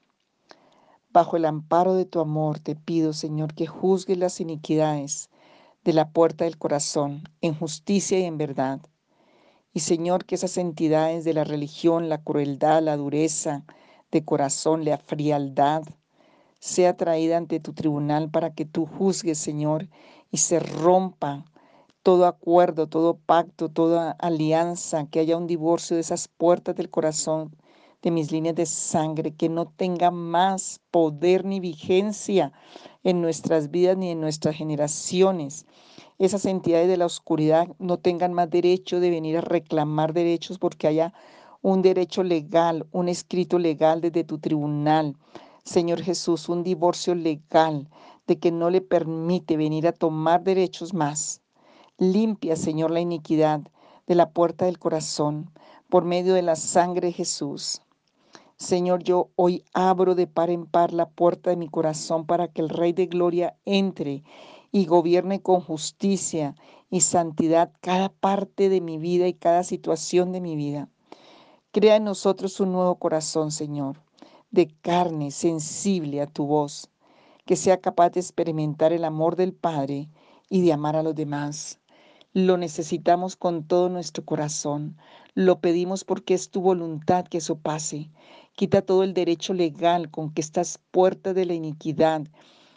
Bajo 1.12 1.38
el 1.38 1.46
amparo 1.46 1.96
de 1.96 2.06
tu 2.06 2.20
amor 2.20 2.60
te 2.60 2.76
pido, 2.76 3.14
Señor, 3.14 3.54
que 3.54 3.68
juzgues 3.68 4.18
las 4.18 4.40
iniquidades 4.40 5.30
de 5.84 5.94
la 5.94 6.10
puerta 6.10 6.46
del 6.46 6.58
corazón 6.58 7.24
en 7.42 7.54
justicia 7.56 8.20
y 8.20 8.24
en 8.24 8.38
verdad. 8.38 8.82
Y 9.74 9.82
Señor, 9.82 10.26
que 10.26 10.36
esas 10.36 10.58
entidades 10.58 11.24
de 11.26 11.34
la 11.34 11.44
religión, 11.44 12.10
la 12.10 12.24
crueldad, 12.24 12.82
la 12.82 12.98
dureza 12.98 13.66
de 14.12 14.24
corazón, 14.24 14.86
la 14.86 14.98
frialdad, 14.98 15.84
sea 16.66 16.98
traída 16.98 17.38
ante 17.38 17.60
tu 17.60 17.74
tribunal 17.74 18.32
para 18.32 18.56
que 18.56 18.66
tú 18.66 18.88
juzgues, 18.88 19.38
Señor, 19.38 19.88
y 20.32 20.38
se 20.38 20.60
rompa 20.60 21.46
todo 22.02 22.26
acuerdo, 22.26 22.88
todo 22.88 23.18
pacto, 23.18 23.70
toda 23.70 24.14
alianza, 24.14 25.06
que 25.06 25.20
haya 25.20 25.38
un 25.38 25.46
divorcio 25.46 25.96
de 25.96 26.02
esas 26.02 26.28
puertas 26.28 26.76
del 26.76 26.90
corazón, 26.90 27.56
de 28.02 28.10
mis 28.10 28.32
líneas 28.32 28.56
de 28.56 28.66
sangre, 28.66 29.36
que 29.36 29.48
no 29.48 29.68
tenga 29.68 30.10
más 30.10 30.82
poder 30.90 31.46
ni 31.46 31.60
vigencia 31.60 32.52
en 33.04 33.22
nuestras 33.22 33.70
vidas 33.70 33.96
ni 33.96 34.10
en 34.10 34.20
nuestras 34.20 34.56
generaciones. 34.56 35.68
Esas 36.18 36.46
entidades 36.46 36.88
de 36.88 36.98
la 36.98 37.06
oscuridad 37.06 37.68
no 37.78 38.00
tengan 38.00 38.34
más 38.34 38.50
derecho 38.50 39.00
de 39.00 39.12
venir 39.12 39.38
a 39.38 39.42
reclamar 39.42 40.14
derechos 40.14 40.58
porque 40.58 40.88
haya 40.88 41.14
un 41.62 41.84
derecho 41.84 42.24
legal, 42.24 42.88
un 42.92 43.08
escrito 43.08 43.60
legal 43.60 44.02
desde 44.02 44.24
tu 44.24 44.40
tribunal 44.40 45.16
Señor 45.66 46.04
Jesús, 46.04 46.48
un 46.48 46.62
divorcio 46.62 47.16
legal 47.16 47.90
de 48.28 48.38
que 48.38 48.52
no 48.52 48.70
le 48.70 48.82
permite 48.82 49.58
venir 49.58 49.88
a 49.88 49.94
tomar 49.94 50.44
derechos 50.44 50.94
más. 50.94 51.42
Limpia, 51.98 52.56
Señor, 52.56 52.92
la 52.92 53.00
iniquidad 53.00 53.62
de 54.06 54.14
la 54.14 54.30
puerta 54.30 54.66
del 54.66 54.78
corazón 54.78 55.50
por 55.90 56.06
medio 56.06 56.36
de 56.36 56.44
la 56.44 56.56
sangre 56.56 57.08
de 57.08 57.14
Jesús. 57.14 57.82
Señor, 58.58 59.02
yo 59.02 59.32
hoy 59.36 59.64
abro 59.74 60.14
de 60.14 60.28
par 60.28 60.52
en 60.52 60.68
par 60.68 60.94
la 60.94 61.10
puerta 61.10 61.50
de 61.50 61.58
mi 61.58 61.68
corazón 61.68 62.28
para 62.28 62.48
que 62.48 62.62
el 62.62 62.70
Rey 62.70 62.94
de 62.94 63.08
Gloria 63.08 63.58
entre 63.66 64.24
y 64.72 64.86
gobierne 64.86 65.42
con 65.42 65.62
justicia 65.62 66.56
y 66.92 67.02
santidad 67.02 67.72
cada 67.82 68.10
parte 68.10 68.70
de 68.70 68.82
mi 68.82 69.00
vida 69.00 69.28
y 69.28 69.34
cada 69.34 69.64
situación 69.64 70.32
de 70.32 70.42
mi 70.42 70.56
vida. 70.56 70.90
Crea 71.72 71.96
en 71.96 72.04
nosotros 72.04 72.60
un 72.60 72.72
nuevo 72.72 73.00
corazón, 73.00 73.52
Señor 73.52 74.05
de 74.52 74.68
carne 74.82 75.32
sensible 75.32 76.22
a 76.22 76.28
tu 76.28 76.46
voz, 76.46 76.90
que 77.46 77.56
sea 77.56 77.82
capaz 77.82 78.12
de 78.12 78.20
experimentar 78.22 78.94
el 78.94 79.04
amor 79.04 79.36
del 79.36 79.54
Padre 79.54 80.10
y 80.50 80.62
de 80.62 80.74
amar 80.74 80.96
a 80.96 81.04
los 81.04 81.16
demás. 81.16 81.80
Lo 82.34 82.58
necesitamos 82.58 83.36
con 83.36 83.64
todo 83.64 83.88
nuestro 83.90 84.26
corazón. 84.26 84.98
Lo 85.36 85.60
pedimos 85.60 86.04
porque 86.04 86.34
es 86.34 86.50
tu 86.50 86.62
voluntad 86.62 87.26
que 87.26 87.38
eso 87.38 87.58
pase. 87.58 88.10
Quita 88.56 88.82
todo 88.82 89.04
el 89.04 89.14
derecho 89.14 89.54
legal 89.54 90.12
con 90.12 90.34
que 90.34 90.42
estas 90.42 90.80
puertas 90.92 91.36
de 91.36 91.46
la 91.46 91.54
iniquidad, 91.54 92.24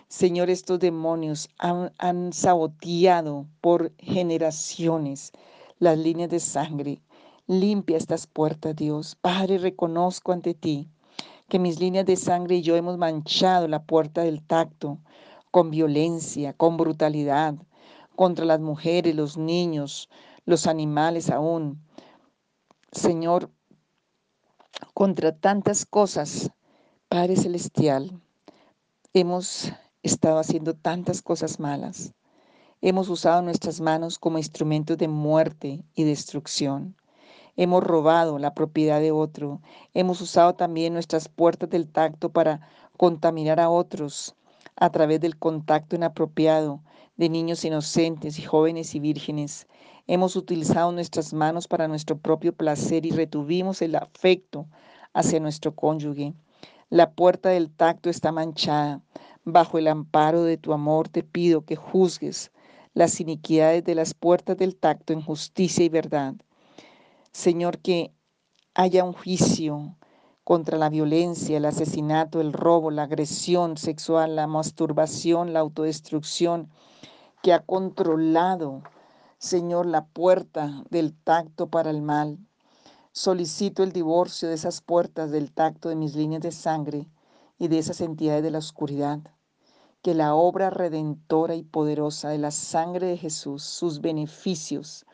Señor, 0.09 0.49
estos 0.49 0.79
demonios 0.79 1.49
han, 1.59 1.93
han 1.99 2.33
saboteado 2.33 3.47
por 3.61 3.93
generaciones 3.99 5.33
las 5.79 5.99
líneas 5.99 6.31
de 6.31 6.41
sangre. 6.41 7.03
Limpia 7.47 7.97
estas 7.97 8.27
puertas, 8.27 8.77
Dios. 8.77 9.17
Padre, 9.21 9.59
reconozco 9.59 10.33
ante 10.33 10.55
ti 10.55 10.89
que 11.49 11.59
mis 11.59 11.81
líneas 11.81 12.05
de 12.05 12.17
sangre 12.17 12.57
y 12.57 12.63
yo 12.63 12.77
hemos 12.77 12.99
manchado 12.99 13.69
la 13.69 13.83
puerta 13.83 14.23
del 14.23 14.43
tacto 14.43 14.99
con 15.51 15.71
violencia, 15.71 16.53
con 16.53 16.77
brutalidad, 16.77 17.55
contra 18.15 18.45
las 18.45 18.61
mujeres, 18.61 19.15
los 19.15 19.37
niños, 19.39 20.11
los 20.45 20.67
animales 20.67 21.31
aún. 21.31 21.83
Señor, 22.93 23.51
contra 24.93 25.35
tantas 25.35 25.87
cosas, 25.87 26.51
Padre 27.09 27.37
Celestial, 27.37 28.21
hemos 29.15 29.73
estado 30.03 30.39
haciendo 30.39 30.75
tantas 30.75 31.23
cosas 31.23 31.59
malas. 31.59 32.13
Hemos 32.81 33.09
usado 33.09 33.41
nuestras 33.41 33.81
manos 33.81 34.19
como 34.19 34.39
instrumentos 34.39 34.99
de 34.99 35.09
muerte 35.09 35.83
y 35.95 36.05
destrucción. 36.05 36.98
Hemos 37.61 37.83
robado 37.83 38.39
la 38.39 38.55
propiedad 38.55 39.01
de 39.01 39.11
otro. 39.11 39.61
Hemos 39.93 40.21
usado 40.21 40.55
también 40.55 40.93
nuestras 40.93 41.29
puertas 41.29 41.69
del 41.69 41.89
tacto 41.89 42.29
para 42.29 42.61
contaminar 42.97 43.59
a 43.59 43.69
otros 43.69 44.37
a 44.77 44.91
través 44.91 45.21
del 45.21 45.37
contacto 45.37 45.97
inapropiado 45.97 46.81
de 47.17 47.29
niños 47.29 47.65
inocentes 47.65 48.39
y 48.39 48.43
jóvenes 48.43 48.95
y 48.95 49.01
vírgenes. 49.01 49.67
Hemos 50.07 50.37
utilizado 50.37 50.93
nuestras 50.93 51.35
manos 51.35 51.67
para 51.67 51.89
nuestro 51.89 52.17
propio 52.17 52.53
placer 52.53 53.05
y 53.05 53.11
retuvimos 53.11 53.83
el 53.83 53.97
afecto 53.97 54.69
hacia 55.13 55.41
nuestro 55.41 55.75
cónyuge. 55.75 56.35
La 56.91 57.11
puerta 57.11 57.49
del 57.49 57.73
tacto 57.73 58.09
está 58.09 58.31
manchada. 58.31 59.03
Bajo 59.43 59.79
el 59.79 59.89
amparo 59.89 60.45
de 60.45 60.59
tu 60.59 60.73
amor 60.73 61.09
te 61.09 61.25
pido 61.25 61.65
que 61.65 61.75
juzgues 61.75 62.53
las 62.95 63.19
iniquidades 63.19 63.83
de 63.83 63.97
las 63.97 64.15
puertas 64.15 64.57
del 64.57 64.77
tacto 64.77 65.13
en 65.13 65.23
justicia 65.23 65.85
y 65.85 65.89
verdad. 65.89 66.37
Señor, 67.33 67.79
que 67.79 68.13
haya 68.75 69.05
un 69.05 69.13
juicio 69.13 69.97
contra 70.45 70.79
la 70.79 70.89
violencia, 70.89 71.59
el 71.59 71.67
asesinato, 71.67 72.41
el 72.41 72.53
robo, 72.53 72.91
la 72.91 73.03
agresión 73.03 73.77
sexual, 73.77 74.35
la 74.35 74.47
masturbación, 74.47 75.53
la 75.53 75.61
autodestrucción, 75.61 76.71
que 77.43 77.53
ha 77.53 77.61
controlado, 77.61 78.83
Señor, 79.39 79.87
la 79.87 80.07
puerta 80.07 80.85
del 80.91 81.15
tacto 81.15 81.69
para 81.69 81.91
el 81.91 82.03
mal. 82.03 82.39
Solicito 83.13 83.83
el 83.83 83.93
divorcio 83.93 84.49
de 84.49 84.55
esas 84.55 84.81
puertas 84.81 85.31
del 85.31 85.53
tacto 85.53 85.89
de 85.89 85.97
mis 85.97 86.15
líneas 86.15 86.43
de 86.43 86.53
sangre 86.53 87.09
y 87.59 87.69
de 87.69 87.79
esas 87.79 88.01
entidades 88.01 88.43
de 88.43 88.51
la 88.51 88.59
oscuridad. 88.59 89.21
Que 90.03 90.15
la 90.15 90.35
obra 90.35 90.71
redentora 90.71 91.57
y 91.57 91.63
poderosa 91.63 92.31
de 92.31 92.39
la 92.39 92.53
sangre 92.53 93.09
de 93.09 93.17
Jesús, 93.17 93.65
sus 93.65 94.01
beneficios, 94.01 95.05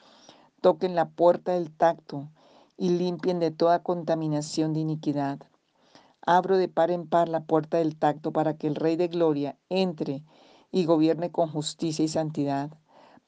toquen 0.64 0.94
la 0.94 1.10
puerta 1.10 1.52
del 1.52 1.70
tacto 1.70 2.30
y 2.78 2.88
limpien 2.88 3.38
de 3.38 3.50
toda 3.50 3.82
contaminación 3.82 4.72
de 4.72 4.80
iniquidad. 4.80 5.38
Abro 6.22 6.56
de 6.56 6.68
par 6.68 6.90
en 6.90 7.06
par 7.06 7.28
la 7.28 7.44
puerta 7.44 7.76
del 7.76 7.98
tacto 7.98 8.32
para 8.32 8.56
que 8.56 8.66
el 8.66 8.74
Rey 8.74 8.96
de 8.96 9.08
Gloria 9.08 9.58
entre 9.68 10.24
y 10.72 10.86
gobierne 10.86 11.30
con 11.30 11.50
justicia 11.50 12.02
y 12.02 12.08
santidad. 12.08 12.70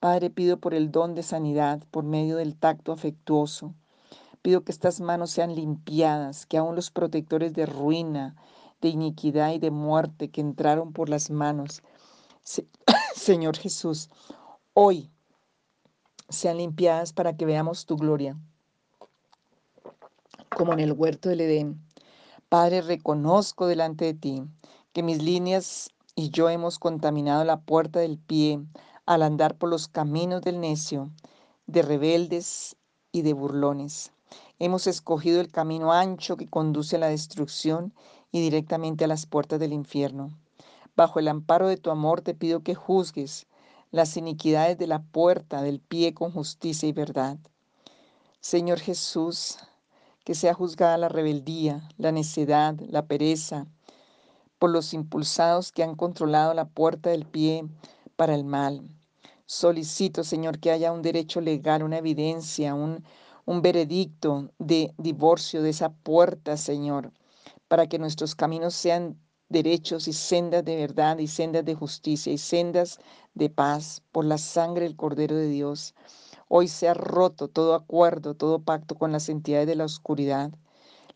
Padre, 0.01 0.31
pido 0.31 0.61
por 0.61 0.73
el 0.73 0.91
don 0.91 1.15
de 1.15 1.23
sanidad, 1.23 1.83
por 1.91 2.05
medio 2.05 2.39
del 2.39 2.57
tacto 2.57 2.91
afectuoso. 2.91 3.75
Pido 4.41 4.65
que 4.65 4.73
estas 4.73 5.03
manos 5.03 5.31
sean 5.31 5.55
limpiadas, 5.55 6.47
que 6.47 6.57
aún 6.57 6.75
los 6.75 6.91
protectores 6.91 7.53
de 7.53 7.67
ruina, 7.67 8.35
de 8.81 8.89
iniquidad 8.89 9.53
y 9.53 9.59
de 9.59 9.71
muerte 9.71 10.31
que 10.31 10.41
entraron 10.41 10.95
por 10.95 11.11
las 11.11 11.29
manos, 11.29 11.83
Señor 13.15 13.59
Jesús, 13.59 14.09
hoy 14.73 15.11
sean 16.29 16.59
limpiadas 16.59 17.13
para 17.13 17.37
que 17.37 17.47
veamos 17.47 17.87
tu 17.87 17.97
gloria, 17.97 18.37
como 20.57 20.73
en 20.73 20.81
el 20.81 20.93
huerto 20.93 21.29
del 21.29 21.43
Edén. 21.43 21.81
Padre, 22.49 22.83
reconozco 22.83 23.67
delante 23.67 24.07
de 24.07 24.15
ti 24.15 24.45
que 24.93 25.03
mis 25.03 25.23
líneas 25.23 25.91
y 26.15 26.31
yo 26.31 26.49
hemos 26.49 26.79
contaminado 26.79 27.45
la 27.45 27.61
puerta 27.61 28.01
del 28.01 28.19
pie 28.19 28.61
al 29.05 29.23
andar 29.23 29.57
por 29.57 29.69
los 29.69 29.89
caminos 29.89 30.43
del 30.43 30.61
necio, 30.61 31.11
de 31.67 31.83
rebeldes 31.83 32.77
y 33.13 33.23
de 33.23 33.33
burlones. 33.33 34.13
Hemos 34.59 34.87
escogido 34.87 35.41
el 35.41 35.53
camino 35.53 35.93
ancho 35.93 36.37
que 36.37 36.49
conduce 36.49 36.97
a 36.97 37.01
la 37.01 37.09
destrucción 37.09 37.93
y 38.33 38.41
directamente 38.41 39.05
a 39.05 39.09
las 39.09 39.27
puertas 39.27 39.61
del 39.61 39.73
infierno. 39.73 40.31
Bajo 40.97 41.19
el 41.19 41.29
amparo 41.29 41.69
de 41.69 41.77
tu 41.77 41.91
amor 41.91 42.23
te 42.23 42.35
pido 42.35 42.61
que 42.61 42.75
juzgues 42.75 43.47
las 43.91 44.17
iniquidades 44.17 44.79
de 44.79 44.87
la 44.87 45.03
puerta 45.03 45.63
del 45.63 45.81
pie 45.81 46.15
con 46.15 46.33
justicia 46.33 46.89
y 46.89 46.93
verdad. 46.93 47.39
Señor 48.41 48.81
Jesús, 48.81 49.59
que 50.25 50.35
sea 50.35 50.55
juzgada 50.55 50.99
la 50.99 51.09
rebeldía, 51.09 51.89
la 51.97 52.13
necedad, 52.13 52.75
la 52.89 53.07
pereza, 53.07 53.67
por 54.59 54.71
los 54.71 54.95
impulsados 54.95 55.73
que 55.73 55.83
han 55.83 55.95
controlado 55.95 56.55
la 56.55 56.67
puerta 56.67 57.11
del 57.11 57.27
pie 57.27 57.65
para 58.17 58.35
el 58.35 58.45
mal. 58.45 58.83
Solicito, 59.47 60.25
Señor, 60.25 60.59
que 60.59 60.71
haya 60.71 60.93
un 60.93 61.03
derecho 61.03 61.41
legal, 61.41 61.83
una 61.83 61.99
evidencia, 61.99 62.75
un, 62.75 63.05
un 63.45 63.63
veredicto 63.63 64.51
de 64.59 64.93
divorcio 64.99 65.63
de 65.63 65.71
esa 65.71 65.91
puerta, 65.91 66.57
Señor, 66.57 67.13
para 67.69 67.87
que 67.87 67.99
nuestros 67.99 68.35
caminos 68.35 68.75
sean 68.75 69.21
derechos 69.49 70.09
y 70.09 70.13
sendas 70.13 70.65
de 70.65 70.77
verdad 70.77 71.19
y 71.19 71.29
sendas 71.29 71.65
de 71.65 71.75
justicia 71.75 72.33
y 72.33 72.39
sendas 72.39 72.99
de 73.37 73.51
paz 73.51 74.03
por 74.11 74.25
la 74.25 74.39
sangre 74.39 74.85
del 74.85 74.97
Cordero 74.97 75.37
de 75.37 75.47
Dios. 75.47 75.95
Hoy 76.49 76.69
se 76.69 76.89
ha 76.89 76.95
roto 76.95 77.49
todo 77.49 77.75
acuerdo, 77.75 78.35
todo 78.35 78.61
pacto 78.61 78.97
con 78.97 79.13
las 79.13 79.29
entidades 79.29 79.69
de 79.69 79.77
la 79.77 79.85
oscuridad. 79.85 80.53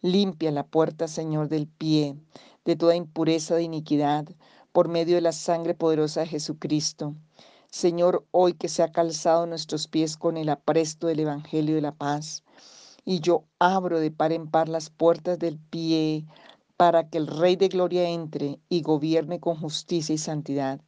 Limpia 0.03 0.53
la 0.53 0.67
puerta, 0.67 1.09
Señor, 1.09 1.49
del 1.49 1.67
pie, 1.67 2.17
de 2.65 2.77
toda 2.77 2.95
impureza 2.95 3.57
de 3.57 3.63
iniquidad, 3.63 4.29
por 4.73 4.89
medio 4.89 5.17
de 5.17 5.23
la 5.23 5.33
sangre 5.33 5.75
poderosa 5.75 6.21
de 6.21 6.27
Jesucristo. 6.27 7.15
Señor, 7.71 8.27
hoy 8.33 8.53
que 8.55 8.69
se 8.69 8.83
ha 8.83 8.93
calzado 8.93 9.47
nuestros 9.47 9.89
pies 9.89 10.17
con 10.17 10.37
el 10.37 10.49
apresto 10.51 11.07
del 11.07 11.21
Evangelio 11.21 11.75
de 11.75 11.81
la 11.81 11.93
paz, 11.93 12.45
y 13.05 13.21
yo 13.21 13.45
abro 13.59 13.99
de 13.99 14.11
par 14.11 14.33
en 14.33 14.49
par 14.49 14.69
las 14.69 14.91
puertas 14.91 15.39
del 15.39 15.59
pie 15.59 16.27
para 16.77 17.09
que 17.09 17.19
el 17.19 17.27
Rey 17.27 17.57
de 17.57 17.69
Gloria 17.69 18.09
entre 18.09 18.59
y 18.69 18.83
gobierne 18.83 19.41
con 19.41 19.57
justicia 19.57 20.15
y 20.15 20.19
santidad. 20.19 20.81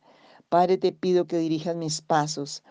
Padre, 0.52 0.76
te 0.76 0.92
pido 0.92 1.26
que 1.26 1.38
dirijas 1.38 1.74
mis 1.76 2.02
pasos 2.02 2.62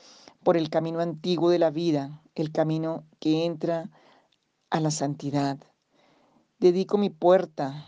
por 0.44 0.56
el 0.56 0.70
camino 0.70 1.00
antiguo 1.00 1.50
de 1.50 1.58
la 1.58 1.72
vida, 1.72 2.22
el 2.36 2.52
camino 2.52 3.06
que 3.20 3.44
entra 3.44 3.90
a 4.70 4.80
la 4.80 4.92
santidad. 4.92 5.58
Dedico 6.60 7.00
mi 7.00 7.10
puerta 7.10 7.88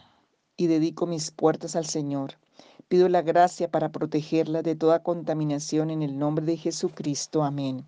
y 0.58 0.66
dedico 0.66 1.06
mis 1.06 1.30
puertas 1.30 1.76
al 1.76 1.86
Señor. 1.86 2.40
Pido 2.88 3.08
la 3.08 3.22
gracia 3.22 3.70
para 3.70 3.92
protegerla 3.92 4.64
de 4.64 4.76
toda 4.76 5.04
contaminación 5.04 5.92
en 5.92 6.02
el 6.02 6.18
nombre 6.18 6.44
de 6.44 6.58
Jesucristo. 6.58 7.44
Amén. 7.44 7.86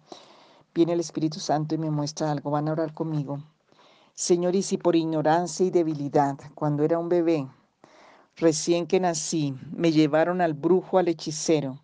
Viene 0.75 0.93
el 0.93 0.99
Espíritu 0.99 1.39
Santo 1.39 1.73
y 1.73 1.79
me 1.79 1.89
muestra 1.89 2.31
algo. 2.31 2.51
Van 2.51 2.67
a 2.67 2.73
orar 2.73 2.93
conmigo. 2.93 3.39
Señor, 4.13 4.55
y 4.55 4.61
si 4.61 4.77
por 4.77 4.95
ignorancia 4.95 5.65
y 5.65 5.71
debilidad, 5.71 6.37
cuando 6.53 6.83
era 6.83 6.99
un 6.99 7.09
bebé, 7.09 7.47
recién 8.35 8.85
que 8.85 8.99
nací, 8.99 9.55
me 9.71 9.91
llevaron 9.91 10.39
al 10.39 10.53
brujo, 10.53 10.99
al 10.99 11.07
hechicero, 11.07 11.81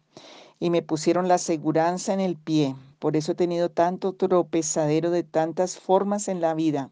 y 0.62 0.70
me 0.70 0.82
pusieron 0.82 1.28
la 1.28 1.34
aseguranza 1.36 2.14
en 2.14 2.22
el 2.22 2.38
pie, 2.38 2.76
por 3.00 3.18
eso 3.18 3.34
he 3.34 3.36
tenido 3.36 3.70
tanto 3.70 4.14
tropezadero 4.14 5.12
de 5.12 5.24
tantas 5.24 5.78
formas 5.78 6.30
en 6.30 6.40
la 6.40 6.54
vida. 6.54 6.92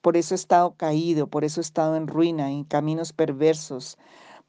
Por 0.00 0.16
eso 0.16 0.34
he 0.34 0.36
estado 0.36 0.74
caído, 0.74 1.28
por 1.28 1.44
eso 1.44 1.60
he 1.60 1.62
estado 1.62 1.96
en 1.96 2.08
ruina, 2.08 2.50
en 2.50 2.64
caminos 2.64 3.12
perversos, 3.12 3.98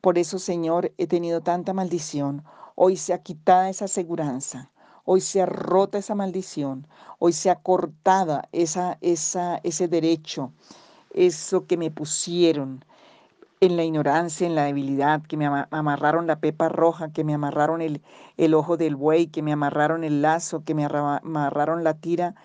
por 0.05 0.19
eso, 0.19 0.37
Señor, 0.37 0.93
he 0.99 1.07
tenido 1.07 1.41
tanta 1.41 1.73
maldición. 1.73 2.43
Hoy 2.75 2.95
se 2.95 3.11
ha 3.11 3.23
quitado 3.23 3.67
esa 3.67 3.85
aseguranza. 3.85 4.69
Hoy 5.03 5.19
se 5.19 5.41
ha 5.41 5.47
rota 5.47 5.97
esa 5.97 6.13
maldición. 6.13 6.87
Hoy 7.17 7.33
se 7.33 7.49
ha 7.49 7.55
cortado 7.55 8.41
esa, 8.51 8.99
esa, 9.01 9.59
ese 9.63 9.87
derecho, 9.87 10.51
eso 11.11 11.65
que 11.65 11.75
me 11.75 11.89
pusieron 11.89 12.85
en 13.65 13.77
la 13.77 13.83
ignorancia, 13.83 14.47
en 14.47 14.55
la 14.55 14.65
debilidad, 14.65 15.21
que 15.23 15.37
me 15.37 15.45
amarraron 15.45 16.27
la 16.27 16.39
pepa 16.39 16.69
roja, 16.69 17.11
que 17.11 17.23
me 17.23 17.33
amarraron 17.33 17.81
el, 17.81 18.01
ojo 18.53 18.77
del 18.77 18.95
buey, 18.95 19.27
que 19.27 19.41
me 19.41 19.51
amarraron 19.51 20.03
el 20.03 20.21
lazo, 20.21 20.63
que 20.63 20.75
me 20.75 20.85
amarraron 20.85 21.83
la 21.83 21.95
tira 21.95 22.35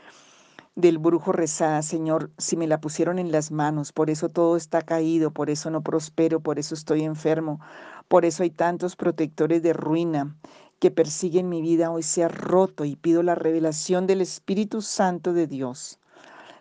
del 0.77 0.99
brujo 0.99 1.33
rezada, 1.33 1.83
Señor, 1.83 2.31
si 2.39 2.57
me 2.57 2.67
la 2.67 2.81
pusieron 2.81 3.19
en 3.19 3.33
las 3.33 3.51
manos, 3.51 3.93
por 3.93 4.09
eso 4.09 4.29
todo 4.29 4.57
está 4.57 4.83
caído, 4.83 5.33
por 5.33 5.51
eso 5.51 5.71
no 5.71 5.83
prospero, 5.83 6.41
por 6.41 6.59
eso 6.59 6.75
estoy 6.75 7.03
enfermo, 7.03 7.61
por 8.09 8.25
eso 8.25 8.43
hay 8.43 8.51
tantos 8.51 8.97
protectores 8.97 9.63
de 9.63 9.73
ruina 9.73 10.37
que 10.79 10.91
persiguen 10.91 11.49
mi 11.49 11.61
vida, 11.61 11.91
hoy 11.91 12.03
se 12.03 12.25
ha 12.25 12.29
roto 12.29 12.85
y 12.85 12.97
pido 12.97 13.23
la 13.23 13.35
revelación 13.35 14.07
del 14.07 14.23
Espíritu 14.23 14.81
Santo 14.81 15.33
de 15.33 15.47
Dios. 15.47 15.99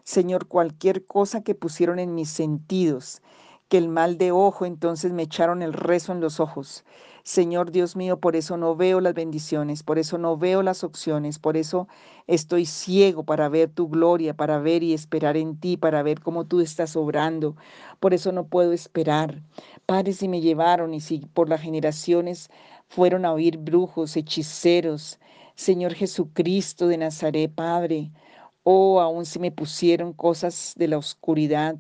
Señor, 0.04 0.48
cualquier 0.48 1.06
cosa 1.06 1.42
que 1.42 1.56
pusieron 1.56 2.00
en 2.00 2.16
mis 2.16 2.30
sentidos, 2.30 3.22
que 3.70 3.78
el 3.78 3.88
mal 3.88 4.18
de 4.18 4.32
ojo, 4.32 4.66
entonces 4.66 5.14
me 5.14 5.24
echaron 5.24 5.62
el 5.62 5.74
rezo 5.74 6.12
en 6.12 6.20
los 6.22 6.40
ojos. 6.40 6.84
Señor 7.24 7.72
Dios 7.72 7.96
mío, 7.96 8.20
por 8.20 8.36
eso 8.36 8.58
no 8.58 8.76
veo 8.76 9.02
las 9.02 9.14
bendiciones, 9.14 9.84
por 9.84 10.00
eso 10.00 10.18
no 10.18 10.36
veo 10.38 10.64
las 10.64 10.84
opciones, 10.84 11.38
por 11.38 11.58
eso 11.58 11.88
estoy 12.26 12.66
ciego 12.66 13.24
para 13.24 13.50
ver 13.50 13.70
tu 13.70 13.88
gloria, 13.88 14.34
para 14.34 14.58
ver 14.58 14.82
y 14.82 14.94
esperar 14.94 15.38
en 15.38 15.60
ti, 15.60 15.78
para 15.78 16.02
ver 16.02 16.22
cómo 16.22 16.46
tú 16.46 16.62
estás 16.62 16.96
obrando. 16.96 17.56
Por 18.00 18.16
eso 18.16 18.32
no 18.32 18.48
puedo 18.48 18.74
esperar. 18.74 19.44
Padre, 19.86 20.14
si 20.14 20.28
me 20.28 20.42
llevaron 20.42 20.94
y 20.96 21.02
si 21.02 21.20
por 21.20 21.50
las 21.50 21.62
generaciones 21.62 22.50
fueron 22.88 23.26
a 23.26 23.34
oír 23.34 23.58
brujos, 23.58 24.18
hechiceros, 24.18 25.20
Señor 25.54 25.94
Jesucristo 25.94 26.88
de 26.88 26.98
Nazaret, 26.98 27.54
Padre, 27.54 28.12
oh, 28.64 29.00
aún 29.02 29.26
si 29.26 29.40
me 29.40 29.52
pusieron 29.52 30.14
cosas 30.14 30.74
de 30.78 30.88
la 30.88 30.98
oscuridad, 30.98 31.76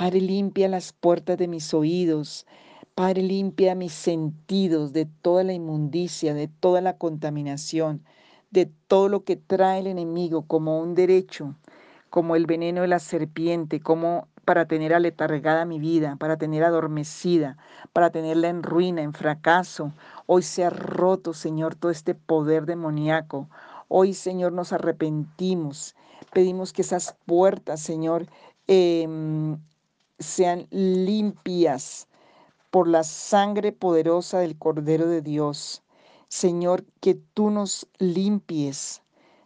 Padre, 0.00 0.22
limpia 0.22 0.66
las 0.66 0.94
puertas 0.94 1.36
de 1.36 1.46
mis 1.46 1.74
oídos. 1.74 2.46
Padre, 2.94 3.22
limpia 3.22 3.74
mis 3.74 3.92
sentidos 3.92 4.94
de 4.94 5.04
toda 5.04 5.44
la 5.44 5.52
inmundicia, 5.52 6.32
de 6.32 6.48
toda 6.48 6.80
la 6.80 6.96
contaminación, 6.96 8.02
de 8.50 8.64
todo 8.64 9.10
lo 9.10 9.24
que 9.24 9.36
trae 9.36 9.80
el 9.80 9.86
enemigo 9.86 10.46
como 10.46 10.80
un 10.80 10.94
derecho, 10.94 11.54
como 12.08 12.34
el 12.34 12.46
veneno 12.46 12.80
de 12.80 12.88
la 12.88 12.98
serpiente, 12.98 13.80
como 13.80 14.28
para 14.46 14.64
tener 14.64 14.94
aletargada 14.94 15.66
mi 15.66 15.78
vida, 15.78 16.16
para 16.16 16.38
tener 16.38 16.64
adormecida, 16.64 17.58
para 17.92 18.08
tenerla 18.08 18.48
en 18.48 18.62
ruina, 18.62 19.02
en 19.02 19.12
fracaso. 19.12 19.92
Hoy 20.24 20.40
se 20.40 20.64
ha 20.64 20.70
roto, 20.70 21.34
Señor, 21.34 21.74
todo 21.74 21.90
este 21.90 22.14
poder 22.14 22.64
demoníaco. 22.64 23.50
Hoy, 23.88 24.14
Señor, 24.14 24.52
nos 24.52 24.72
arrepentimos. 24.72 25.94
Pedimos 26.32 26.72
que 26.72 26.80
esas 26.80 27.18
puertas, 27.26 27.82
Señor, 27.82 28.28
eh, 28.66 29.06
sean 30.20 30.68
limpias 30.70 32.06
por 32.70 32.86
la 32.86 33.02
sangre 33.02 33.72
poderosa 33.72 34.38
del 34.38 34.56
Cordero 34.56 35.06
de 35.06 35.22
Dios. 35.22 35.82
Señor, 36.28 36.84
que 37.00 37.14
tú 37.14 37.50
nos 37.50 37.88
limpies, 37.98 39.02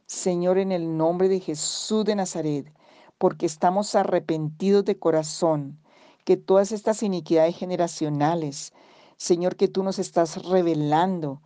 Señor, 0.06 0.58
en 0.58 0.72
el 0.72 0.96
nombre 0.96 1.28
de 1.28 1.40
Jesús 1.40 2.04
de 2.04 2.16
Nazaret, 2.16 2.70
porque 3.16 3.46
estamos 3.46 3.94
arrepentidos 3.94 4.84
de 4.84 4.98
corazón, 4.98 5.78
que 6.24 6.36
todas 6.36 6.72
estas 6.72 7.02
iniquidades 7.02 7.56
generacionales, 7.56 8.72
Señor, 9.16 9.56
que 9.56 9.68
tú 9.68 9.82
nos 9.82 9.98
estás 9.98 10.44
revelando, 10.44 11.40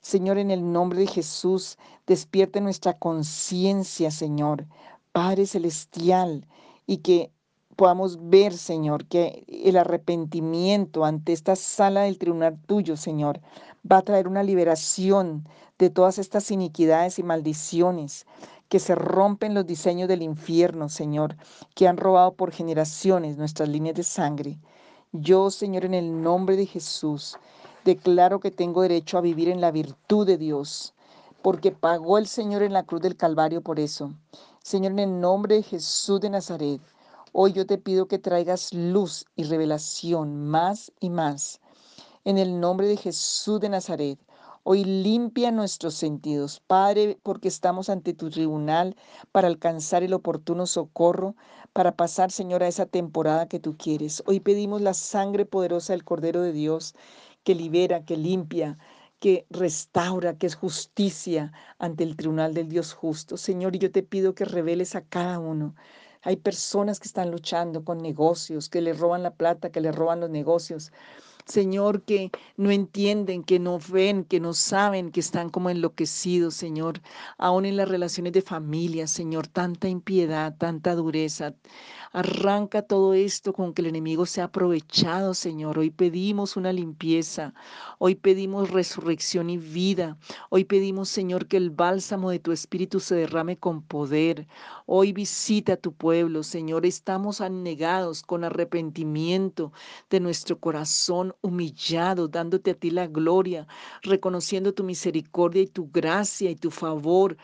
Señor, 0.00 0.38
en 0.38 0.50
el 0.50 0.72
nombre 0.72 1.00
de 1.00 1.06
Jesús, 1.06 1.78
despierte 2.06 2.60
nuestra 2.60 2.98
conciencia, 2.98 4.10
Señor, 4.10 4.66
Padre 5.12 5.46
Celestial, 5.46 6.48
y 6.86 6.98
que 6.98 7.30
podamos 7.76 8.18
ver, 8.28 8.52
Señor, 8.56 9.06
que 9.06 9.44
el 9.48 9.76
arrepentimiento 9.76 11.04
ante 11.04 11.32
esta 11.32 11.56
sala 11.56 12.02
del 12.02 12.18
tribunal 12.18 12.58
tuyo, 12.66 12.96
Señor, 12.96 13.40
va 13.90 13.98
a 13.98 14.02
traer 14.02 14.28
una 14.28 14.42
liberación 14.42 15.48
de 15.78 15.90
todas 15.90 16.18
estas 16.18 16.50
iniquidades 16.50 17.18
y 17.18 17.22
maldiciones 17.22 18.26
que 18.68 18.78
se 18.78 18.94
rompen 18.94 19.54
los 19.54 19.66
diseños 19.66 20.08
del 20.08 20.22
infierno, 20.22 20.88
Señor, 20.88 21.36
que 21.74 21.88
han 21.88 21.96
robado 21.96 22.34
por 22.34 22.52
generaciones 22.52 23.36
nuestras 23.36 23.68
líneas 23.68 23.96
de 23.96 24.04
sangre. 24.04 24.58
Yo, 25.12 25.50
Señor, 25.50 25.84
en 25.84 25.94
el 25.94 26.22
nombre 26.22 26.56
de 26.56 26.66
Jesús, 26.66 27.36
declaro 27.84 28.40
que 28.40 28.50
tengo 28.50 28.82
derecho 28.82 29.18
a 29.18 29.22
vivir 29.22 29.48
en 29.48 29.60
la 29.60 29.70
virtud 29.72 30.26
de 30.26 30.36
Dios. 30.38 30.94
porque 31.42 31.72
pagó 31.72 32.18
el 32.18 32.26
Señor 32.26 32.62
en 32.62 32.72
la 32.74 32.84
cruz 32.84 33.00
del 33.00 33.16
Calvario 33.16 33.62
por 33.62 33.80
eso. 33.80 34.12
Señor, 34.62 34.92
en 34.92 34.98
el 35.00 35.20
nombre 35.20 35.56
de 35.56 35.62
Jesús 35.62 36.20
de 36.20 36.30
Nazaret, 36.30 36.82
hoy 37.32 37.52
yo 37.52 37.66
te 37.66 37.78
pido 37.78 38.06
que 38.06 38.18
traigas 38.18 38.72
luz 38.72 39.26
y 39.36 39.44
revelación 39.44 40.46
más 40.46 40.92
y 41.00 41.10
más. 41.10 41.60
En 42.24 42.38
el 42.38 42.60
nombre 42.60 42.86
de 42.86 42.96
Jesús 42.96 43.60
de 43.60 43.68
Nazaret, 43.68 44.18
Hoy 44.62 44.84
limpia 44.84 45.50
nuestros 45.50 45.94
sentidos, 45.94 46.60
Padre, 46.66 47.18
porque 47.22 47.48
estamos 47.48 47.88
ante 47.88 48.12
tu 48.12 48.28
tribunal 48.28 48.94
para 49.32 49.48
alcanzar 49.48 50.02
el 50.02 50.12
oportuno 50.12 50.66
socorro, 50.66 51.34
para 51.72 51.96
pasar, 51.96 52.30
Señor, 52.30 52.62
a 52.62 52.68
esa 52.68 52.84
temporada 52.84 53.48
que 53.48 53.58
tú 53.58 53.78
quieres. 53.78 54.22
Hoy 54.26 54.40
pedimos 54.40 54.82
la 54.82 54.92
sangre 54.92 55.46
poderosa 55.46 55.94
del 55.94 56.04
Cordero 56.04 56.42
de 56.42 56.52
Dios 56.52 56.94
que 57.42 57.54
libera, 57.54 58.04
que 58.04 58.18
limpia, 58.18 58.76
que 59.18 59.46
restaura, 59.50 60.36
que 60.36 60.46
es 60.46 60.56
justicia 60.56 61.52
ante 61.78 62.04
el 62.04 62.16
tribunal 62.16 62.52
del 62.52 62.68
Dios 62.68 62.92
justo. 62.92 63.38
Señor, 63.38 63.76
yo 63.78 63.90
te 63.90 64.02
pido 64.02 64.34
que 64.34 64.44
reveles 64.44 64.94
a 64.94 65.00
cada 65.02 65.38
uno. 65.38 65.74
Hay 66.22 66.36
personas 66.36 67.00
que 67.00 67.08
están 67.08 67.30
luchando 67.30 67.84
con 67.84 67.98
negocios, 67.98 68.68
que 68.68 68.80
le 68.80 68.92
roban 68.92 69.22
la 69.22 69.34
plata, 69.34 69.70
que 69.70 69.80
le 69.80 69.92
roban 69.92 70.20
los 70.20 70.30
negocios. 70.30 70.92
Señor, 71.46 72.02
que 72.02 72.30
no 72.56 72.70
entienden, 72.70 73.42
que 73.42 73.58
no 73.58 73.78
ven, 73.78 74.24
que 74.24 74.40
no 74.40 74.54
saben, 74.54 75.10
que 75.10 75.20
están 75.20 75.50
como 75.50 75.70
enloquecidos, 75.70 76.54
Señor, 76.54 77.00
aún 77.38 77.64
en 77.66 77.76
las 77.76 77.88
relaciones 77.88 78.32
de 78.32 78.42
familia, 78.42 79.06
Señor, 79.06 79.48
tanta 79.48 79.88
impiedad, 79.88 80.56
tanta 80.56 80.94
dureza. 80.94 81.54
Arranca 82.12 82.82
todo 82.82 83.14
esto 83.14 83.52
con 83.52 83.72
que 83.72 83.82
el 83.82 83.86
enemigo 83.86 84.26
sea 84.26 84.44
aprovechado, 84.46 85.32
Señor. 85.32 85.78
Hoy 85.78 85.90
pedimos 85.90 86.56
una 86.56 86.72
limpieza, 86.72 87.54
hoy 87.98 88.16
pedimos 88.16 88.70
resurrección 88.70 89.48
y 89.48 89.58
vida. 89.58 90.18
Hoy 90.48 90.64
pedimos, 90.64 91.08
Señor, 91.08 91.46
que 91.46 91.56
el 91.56 91.70
bálsamo 91.70 92.30
de 92.30 92.40
tu 92.40 92.50
Espíritu 92.50 92.98
se 92.98 93.14
derrame 93.14 93.58
con 93.58 93.82
poder. 93.82 94.48
Hoy 94.86 95.12
visita 95.12 95.74
a 95.74 95.76
tu 95.76 95.92
pueblo, 95.92 96.42
Señor. 96.42 96.84
Estamos 96.84 97.40
anegados 97.40 98.22
con 98.22 98.42
arrepentimiento 98.42 99.72
de 100.10 100.18
nuestro 100.18 100.58
corazón 100.58 101.36
humillado, 101.42 102.26
dándote 102.26 102.72
a 102.72 102.74
ti 102.74 102.90
la 102.90 103.06
gloria, 103.06 103.68
reconociendo 104.02 104.74
tu 104.74 104.82
misericordia 104.82 105.62
y 105.62 105.68
tu 105.68 105.88
gracia 105.92 106.50
y 106.50 106.56
tu 106.56 106.72
favor, 106.72 107.36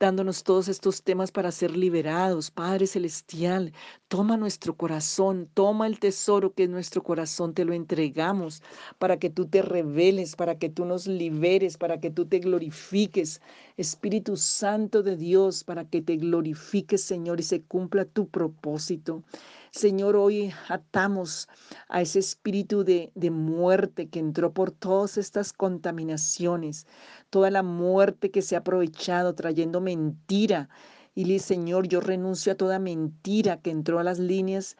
dándonos 0.00 0.42
todos 0.42 0.66
estos 0.66 1.04
temas 1.04 1.30
para 1.30 1.52
ser 1.52 1.76
liberados. 1.76 2.50
Padre 2.50 2.88
Celestial, 2.88 3.72
Toma 4.08 4.38
nuestro 4.38 4.74
corazón, 4.74 5.50
toma 5.52 5.86
el 5.86 5.98
tesoro 5.98 6.54
que 6.54 6.62
es 6.62 6.70
nuestro 6.70 7.02
corazón, 7.02 7.52
te 7.52 7.66
lo 7.66 7.74
entregamos 7.74 8.62
para 8.98 9.18
que 9.18 9.28
tú 9.28 9.44
te 9.44 9.60
reveles, 9.60 10.34
para 10.34 10.58
que 10.58 10.70
tú 10.70 10.86
nos 10.86 11.06
liberes, 11.06 11.76
para 11.76 12.00
que 12.00 12.10
tú 12.10 12.24
te 12.24 12.38
glorifiques. 12.38 13.42
Espíritu 13.76 14.38
Santo 14.38 15.02
de 15.02 15.14
Dios, 15.14 15.62
para 15.62 15.84
que 15.84 16.00
te 16.00 16.16
glorifiques, 16.16 17.02
Señor, 17.02 17.38
y 17.38 17.42
se 17.42 17.60
cumpla 17.60 18.06
tu 18.06 18.28
propósito. 18.28 19.24
Señor, 19.72 20.16
hoy 20.16 20.54
atamos 20.70 21.46
a 21.90 22.00
ese 22.00 22.20
espíritu 22.20 22.84
de, 22.84 23.12
de, 23.14 23.30
muerte 23.30 24.08
que 24.08 24.20
entró 24.20 24.54
por 24.54 24.70
todas 24.70 25.18
estas 25.18 25.52
contaminaciones, 25.52 26.86
toda 27.28 27.50
la 27.50 27.62
muerte 27.62 28.30
que 28.30 28.40
se 28.40 28.56
ha 28.56 28.60
aprovechado 28.60 29.34
trayendo 29.34 29.82
mentira 29.82 30.70
y 31.18 31.24
le 31.24 31.40
Señor, 31.40 31.88
yo 31.88 32.00
renuncio 32.00 32.52
a 32.52 32.54
toda 32.54 32.78
mentira 32.78 33.60
que 33.60 33.70
entró 33.70 33.98
a 33.98 34.04
las 34.04 34.20
líneas 34.20 34.76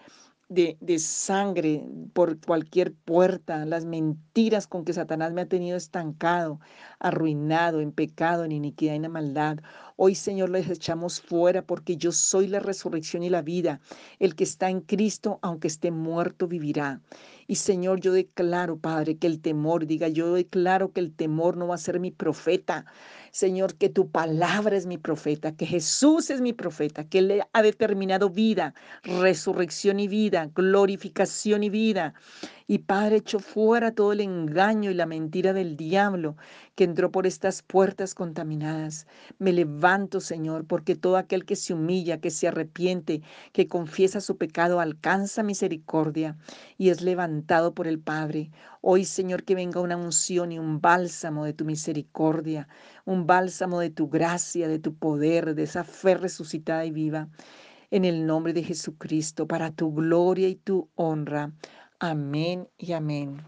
de, 0.49 0.79
de, 0.81 1.01
sangre 1.01 1.85
por 2.13 2.39
cualquier 2.41 2.95
puerta, 2.95 3.67
las 3.67 3.85
mentiras 3.85 4.69
con 4.69 4.85
que 4.85 4.93
Satanás 4.93 5.33
me 5.33 5.41
ha 5.41 5.49
tenido 5.49 5.77
estancado, 5.77 6.61
arruinado, 7.01 7.81
en 7.81 7.91
pecado, 7.91 8.45
en 8.45 8.53
iniquidad 8.53 8.95
en 8.95 9.11
maldad. 9.11 9.59
Hoy, 9.97 10.15
Señor, 10.15 10.51
les 10.51 10.71
echamos 10.71 11.21
fuera 11.21 11.63
porque 11.63 11.97
yo 11.97 12.13
soy 12.13 12.47
la 12.47 12.61
resurrección 12.61 13.25
y 13.25 13.31
la 13.31 13.43
vida. 13.43 13.81
El 14.21 14.37
que 14.37 14.45
está 14.45 14.71
en 14.71 14.81
Cristo, 14.81 15.41
aunque 15.43 15.67
esté 15.67 15.91
muerto, 15.91 16.47
vivirá. 16.47 17.03
Y 17.49 17.57
Señor, 17.57 17.99
yo 17.99 18.13
declaro, 18.13 18.79
Padre, 18.79 19.19
que 19.19 19.27
el 19.27 19.41
temor, 19.41 19.87
diga, 19.87 20.07
yo 20.07 20.35
declaro 20.35 20.93
que 20.93 21.01
el 21.01 21.13
temor 21.13 21.57
no 21.57 21.67
va 21.67 21.75
a 21.75 21.79
ser 21.79 21.99
mi 21.99 22.13
profeta. 22.13 22.87
Señor, 23.31 23.75
que 23.77 23.89
tu 23.89 24.11
palabra 24.11 24.77
es 24.77 24.87
mi 24.87 24.99
profeta, 24.99 25.53
que 25.57 25.67
Jesús 25.67 26.31
es 26.31 26.41
mi 26.41 26.53
profeta, 26.53 27.05
que 27.05 27.19
Él 27.19 27.43
ha 27.53 27.63
determinado 27.63 28.31
vida, 28.31 28.75
resurrección 29.03 30.01
y 30.01 30.09
vida, 30.09 30.51
glorificación 30.55 31.63
y 31.63 31.71
vida. 31.71 32.15
Y 32.71 32.81
Padre, 32.81 33.17
echo 33.17 33.39
fuera 33.39 33.95
todo 33.95 34.13
el 34.13 34.21
engaño 34.21 34.91
y 34.91 34.95
la 34.95 35.07
mentira 35.07 35.55
del 35.55 35.77
diablo 35.77 36.37
que 36.75 36.85
entró 36.85 37.11
por 37.11 37.27
estas 37.27 37.63
puertas 37.63 38.15
contaminadas. 38.15 39.07
Me 39.39 39.53
levanto, 39.53 40.21
Señor, 40.21 40.67
porque 40.67 40.95
todo 40.95 41.17
aquel 41.17 41.47
que 41.47 41.57
se 41.57 41.73
humilla, 41.73 42.21
que 42.21 42.31
se 42.31 42.47
arrepiente, 42.47 43.23
que 43.53 43.69
confiesa 43.69 44.21
su 44.21 44.37
pecado, 44.37 44.81
alcanza 44.81 45.43
misericordia 45.43 46.37
y 46.77 46.91
es 46.91 47.01
levantado 47.01 47.75
por 47.75 47.87
el 47.87 47.99
Padre. 47.99 48.51
Hoy, 48.91 49.05
Señor, 49.05 49.45
que 49.45 49.55
venga 49.55 49.83
una 49.83 49.99
unción 49.99 50.51
y 50.51 50.59
un 50.59 50.81
bálsamo 50.81 51.45
de 51.45 51.53
tu 51.53 51.67
misericordia, 51.67 52.69
un 53.05 53.27
bálsamo 53.27 53.81
de 53.81 53.91
tu 53.91 54.09
gracia, 54.09 54.67
de 54.67 54.79
tu 54.79 54.95
poder, 54.95 55.55
de 55.55 55.65
esa 55.65 55.85
fe 55.85 56.15
resucitada 56.15 56.87
y 56.87 56.91
viva. 56.91 57.29
En 57.91 58.07
el 58.07 58.25
nombre 58.25 58.55
de 58.55 58.63
Jesucristo, 58.63 59.47
para 59.47 59.73
tu 59.73 59.93
gloria 59.93 60.49
y 60.49 60.55
tu 60.55 60.89
honra. 60.95 61.53
Amén 61.99 62.67
y 62.79 62.93
amén. 62.93 63.43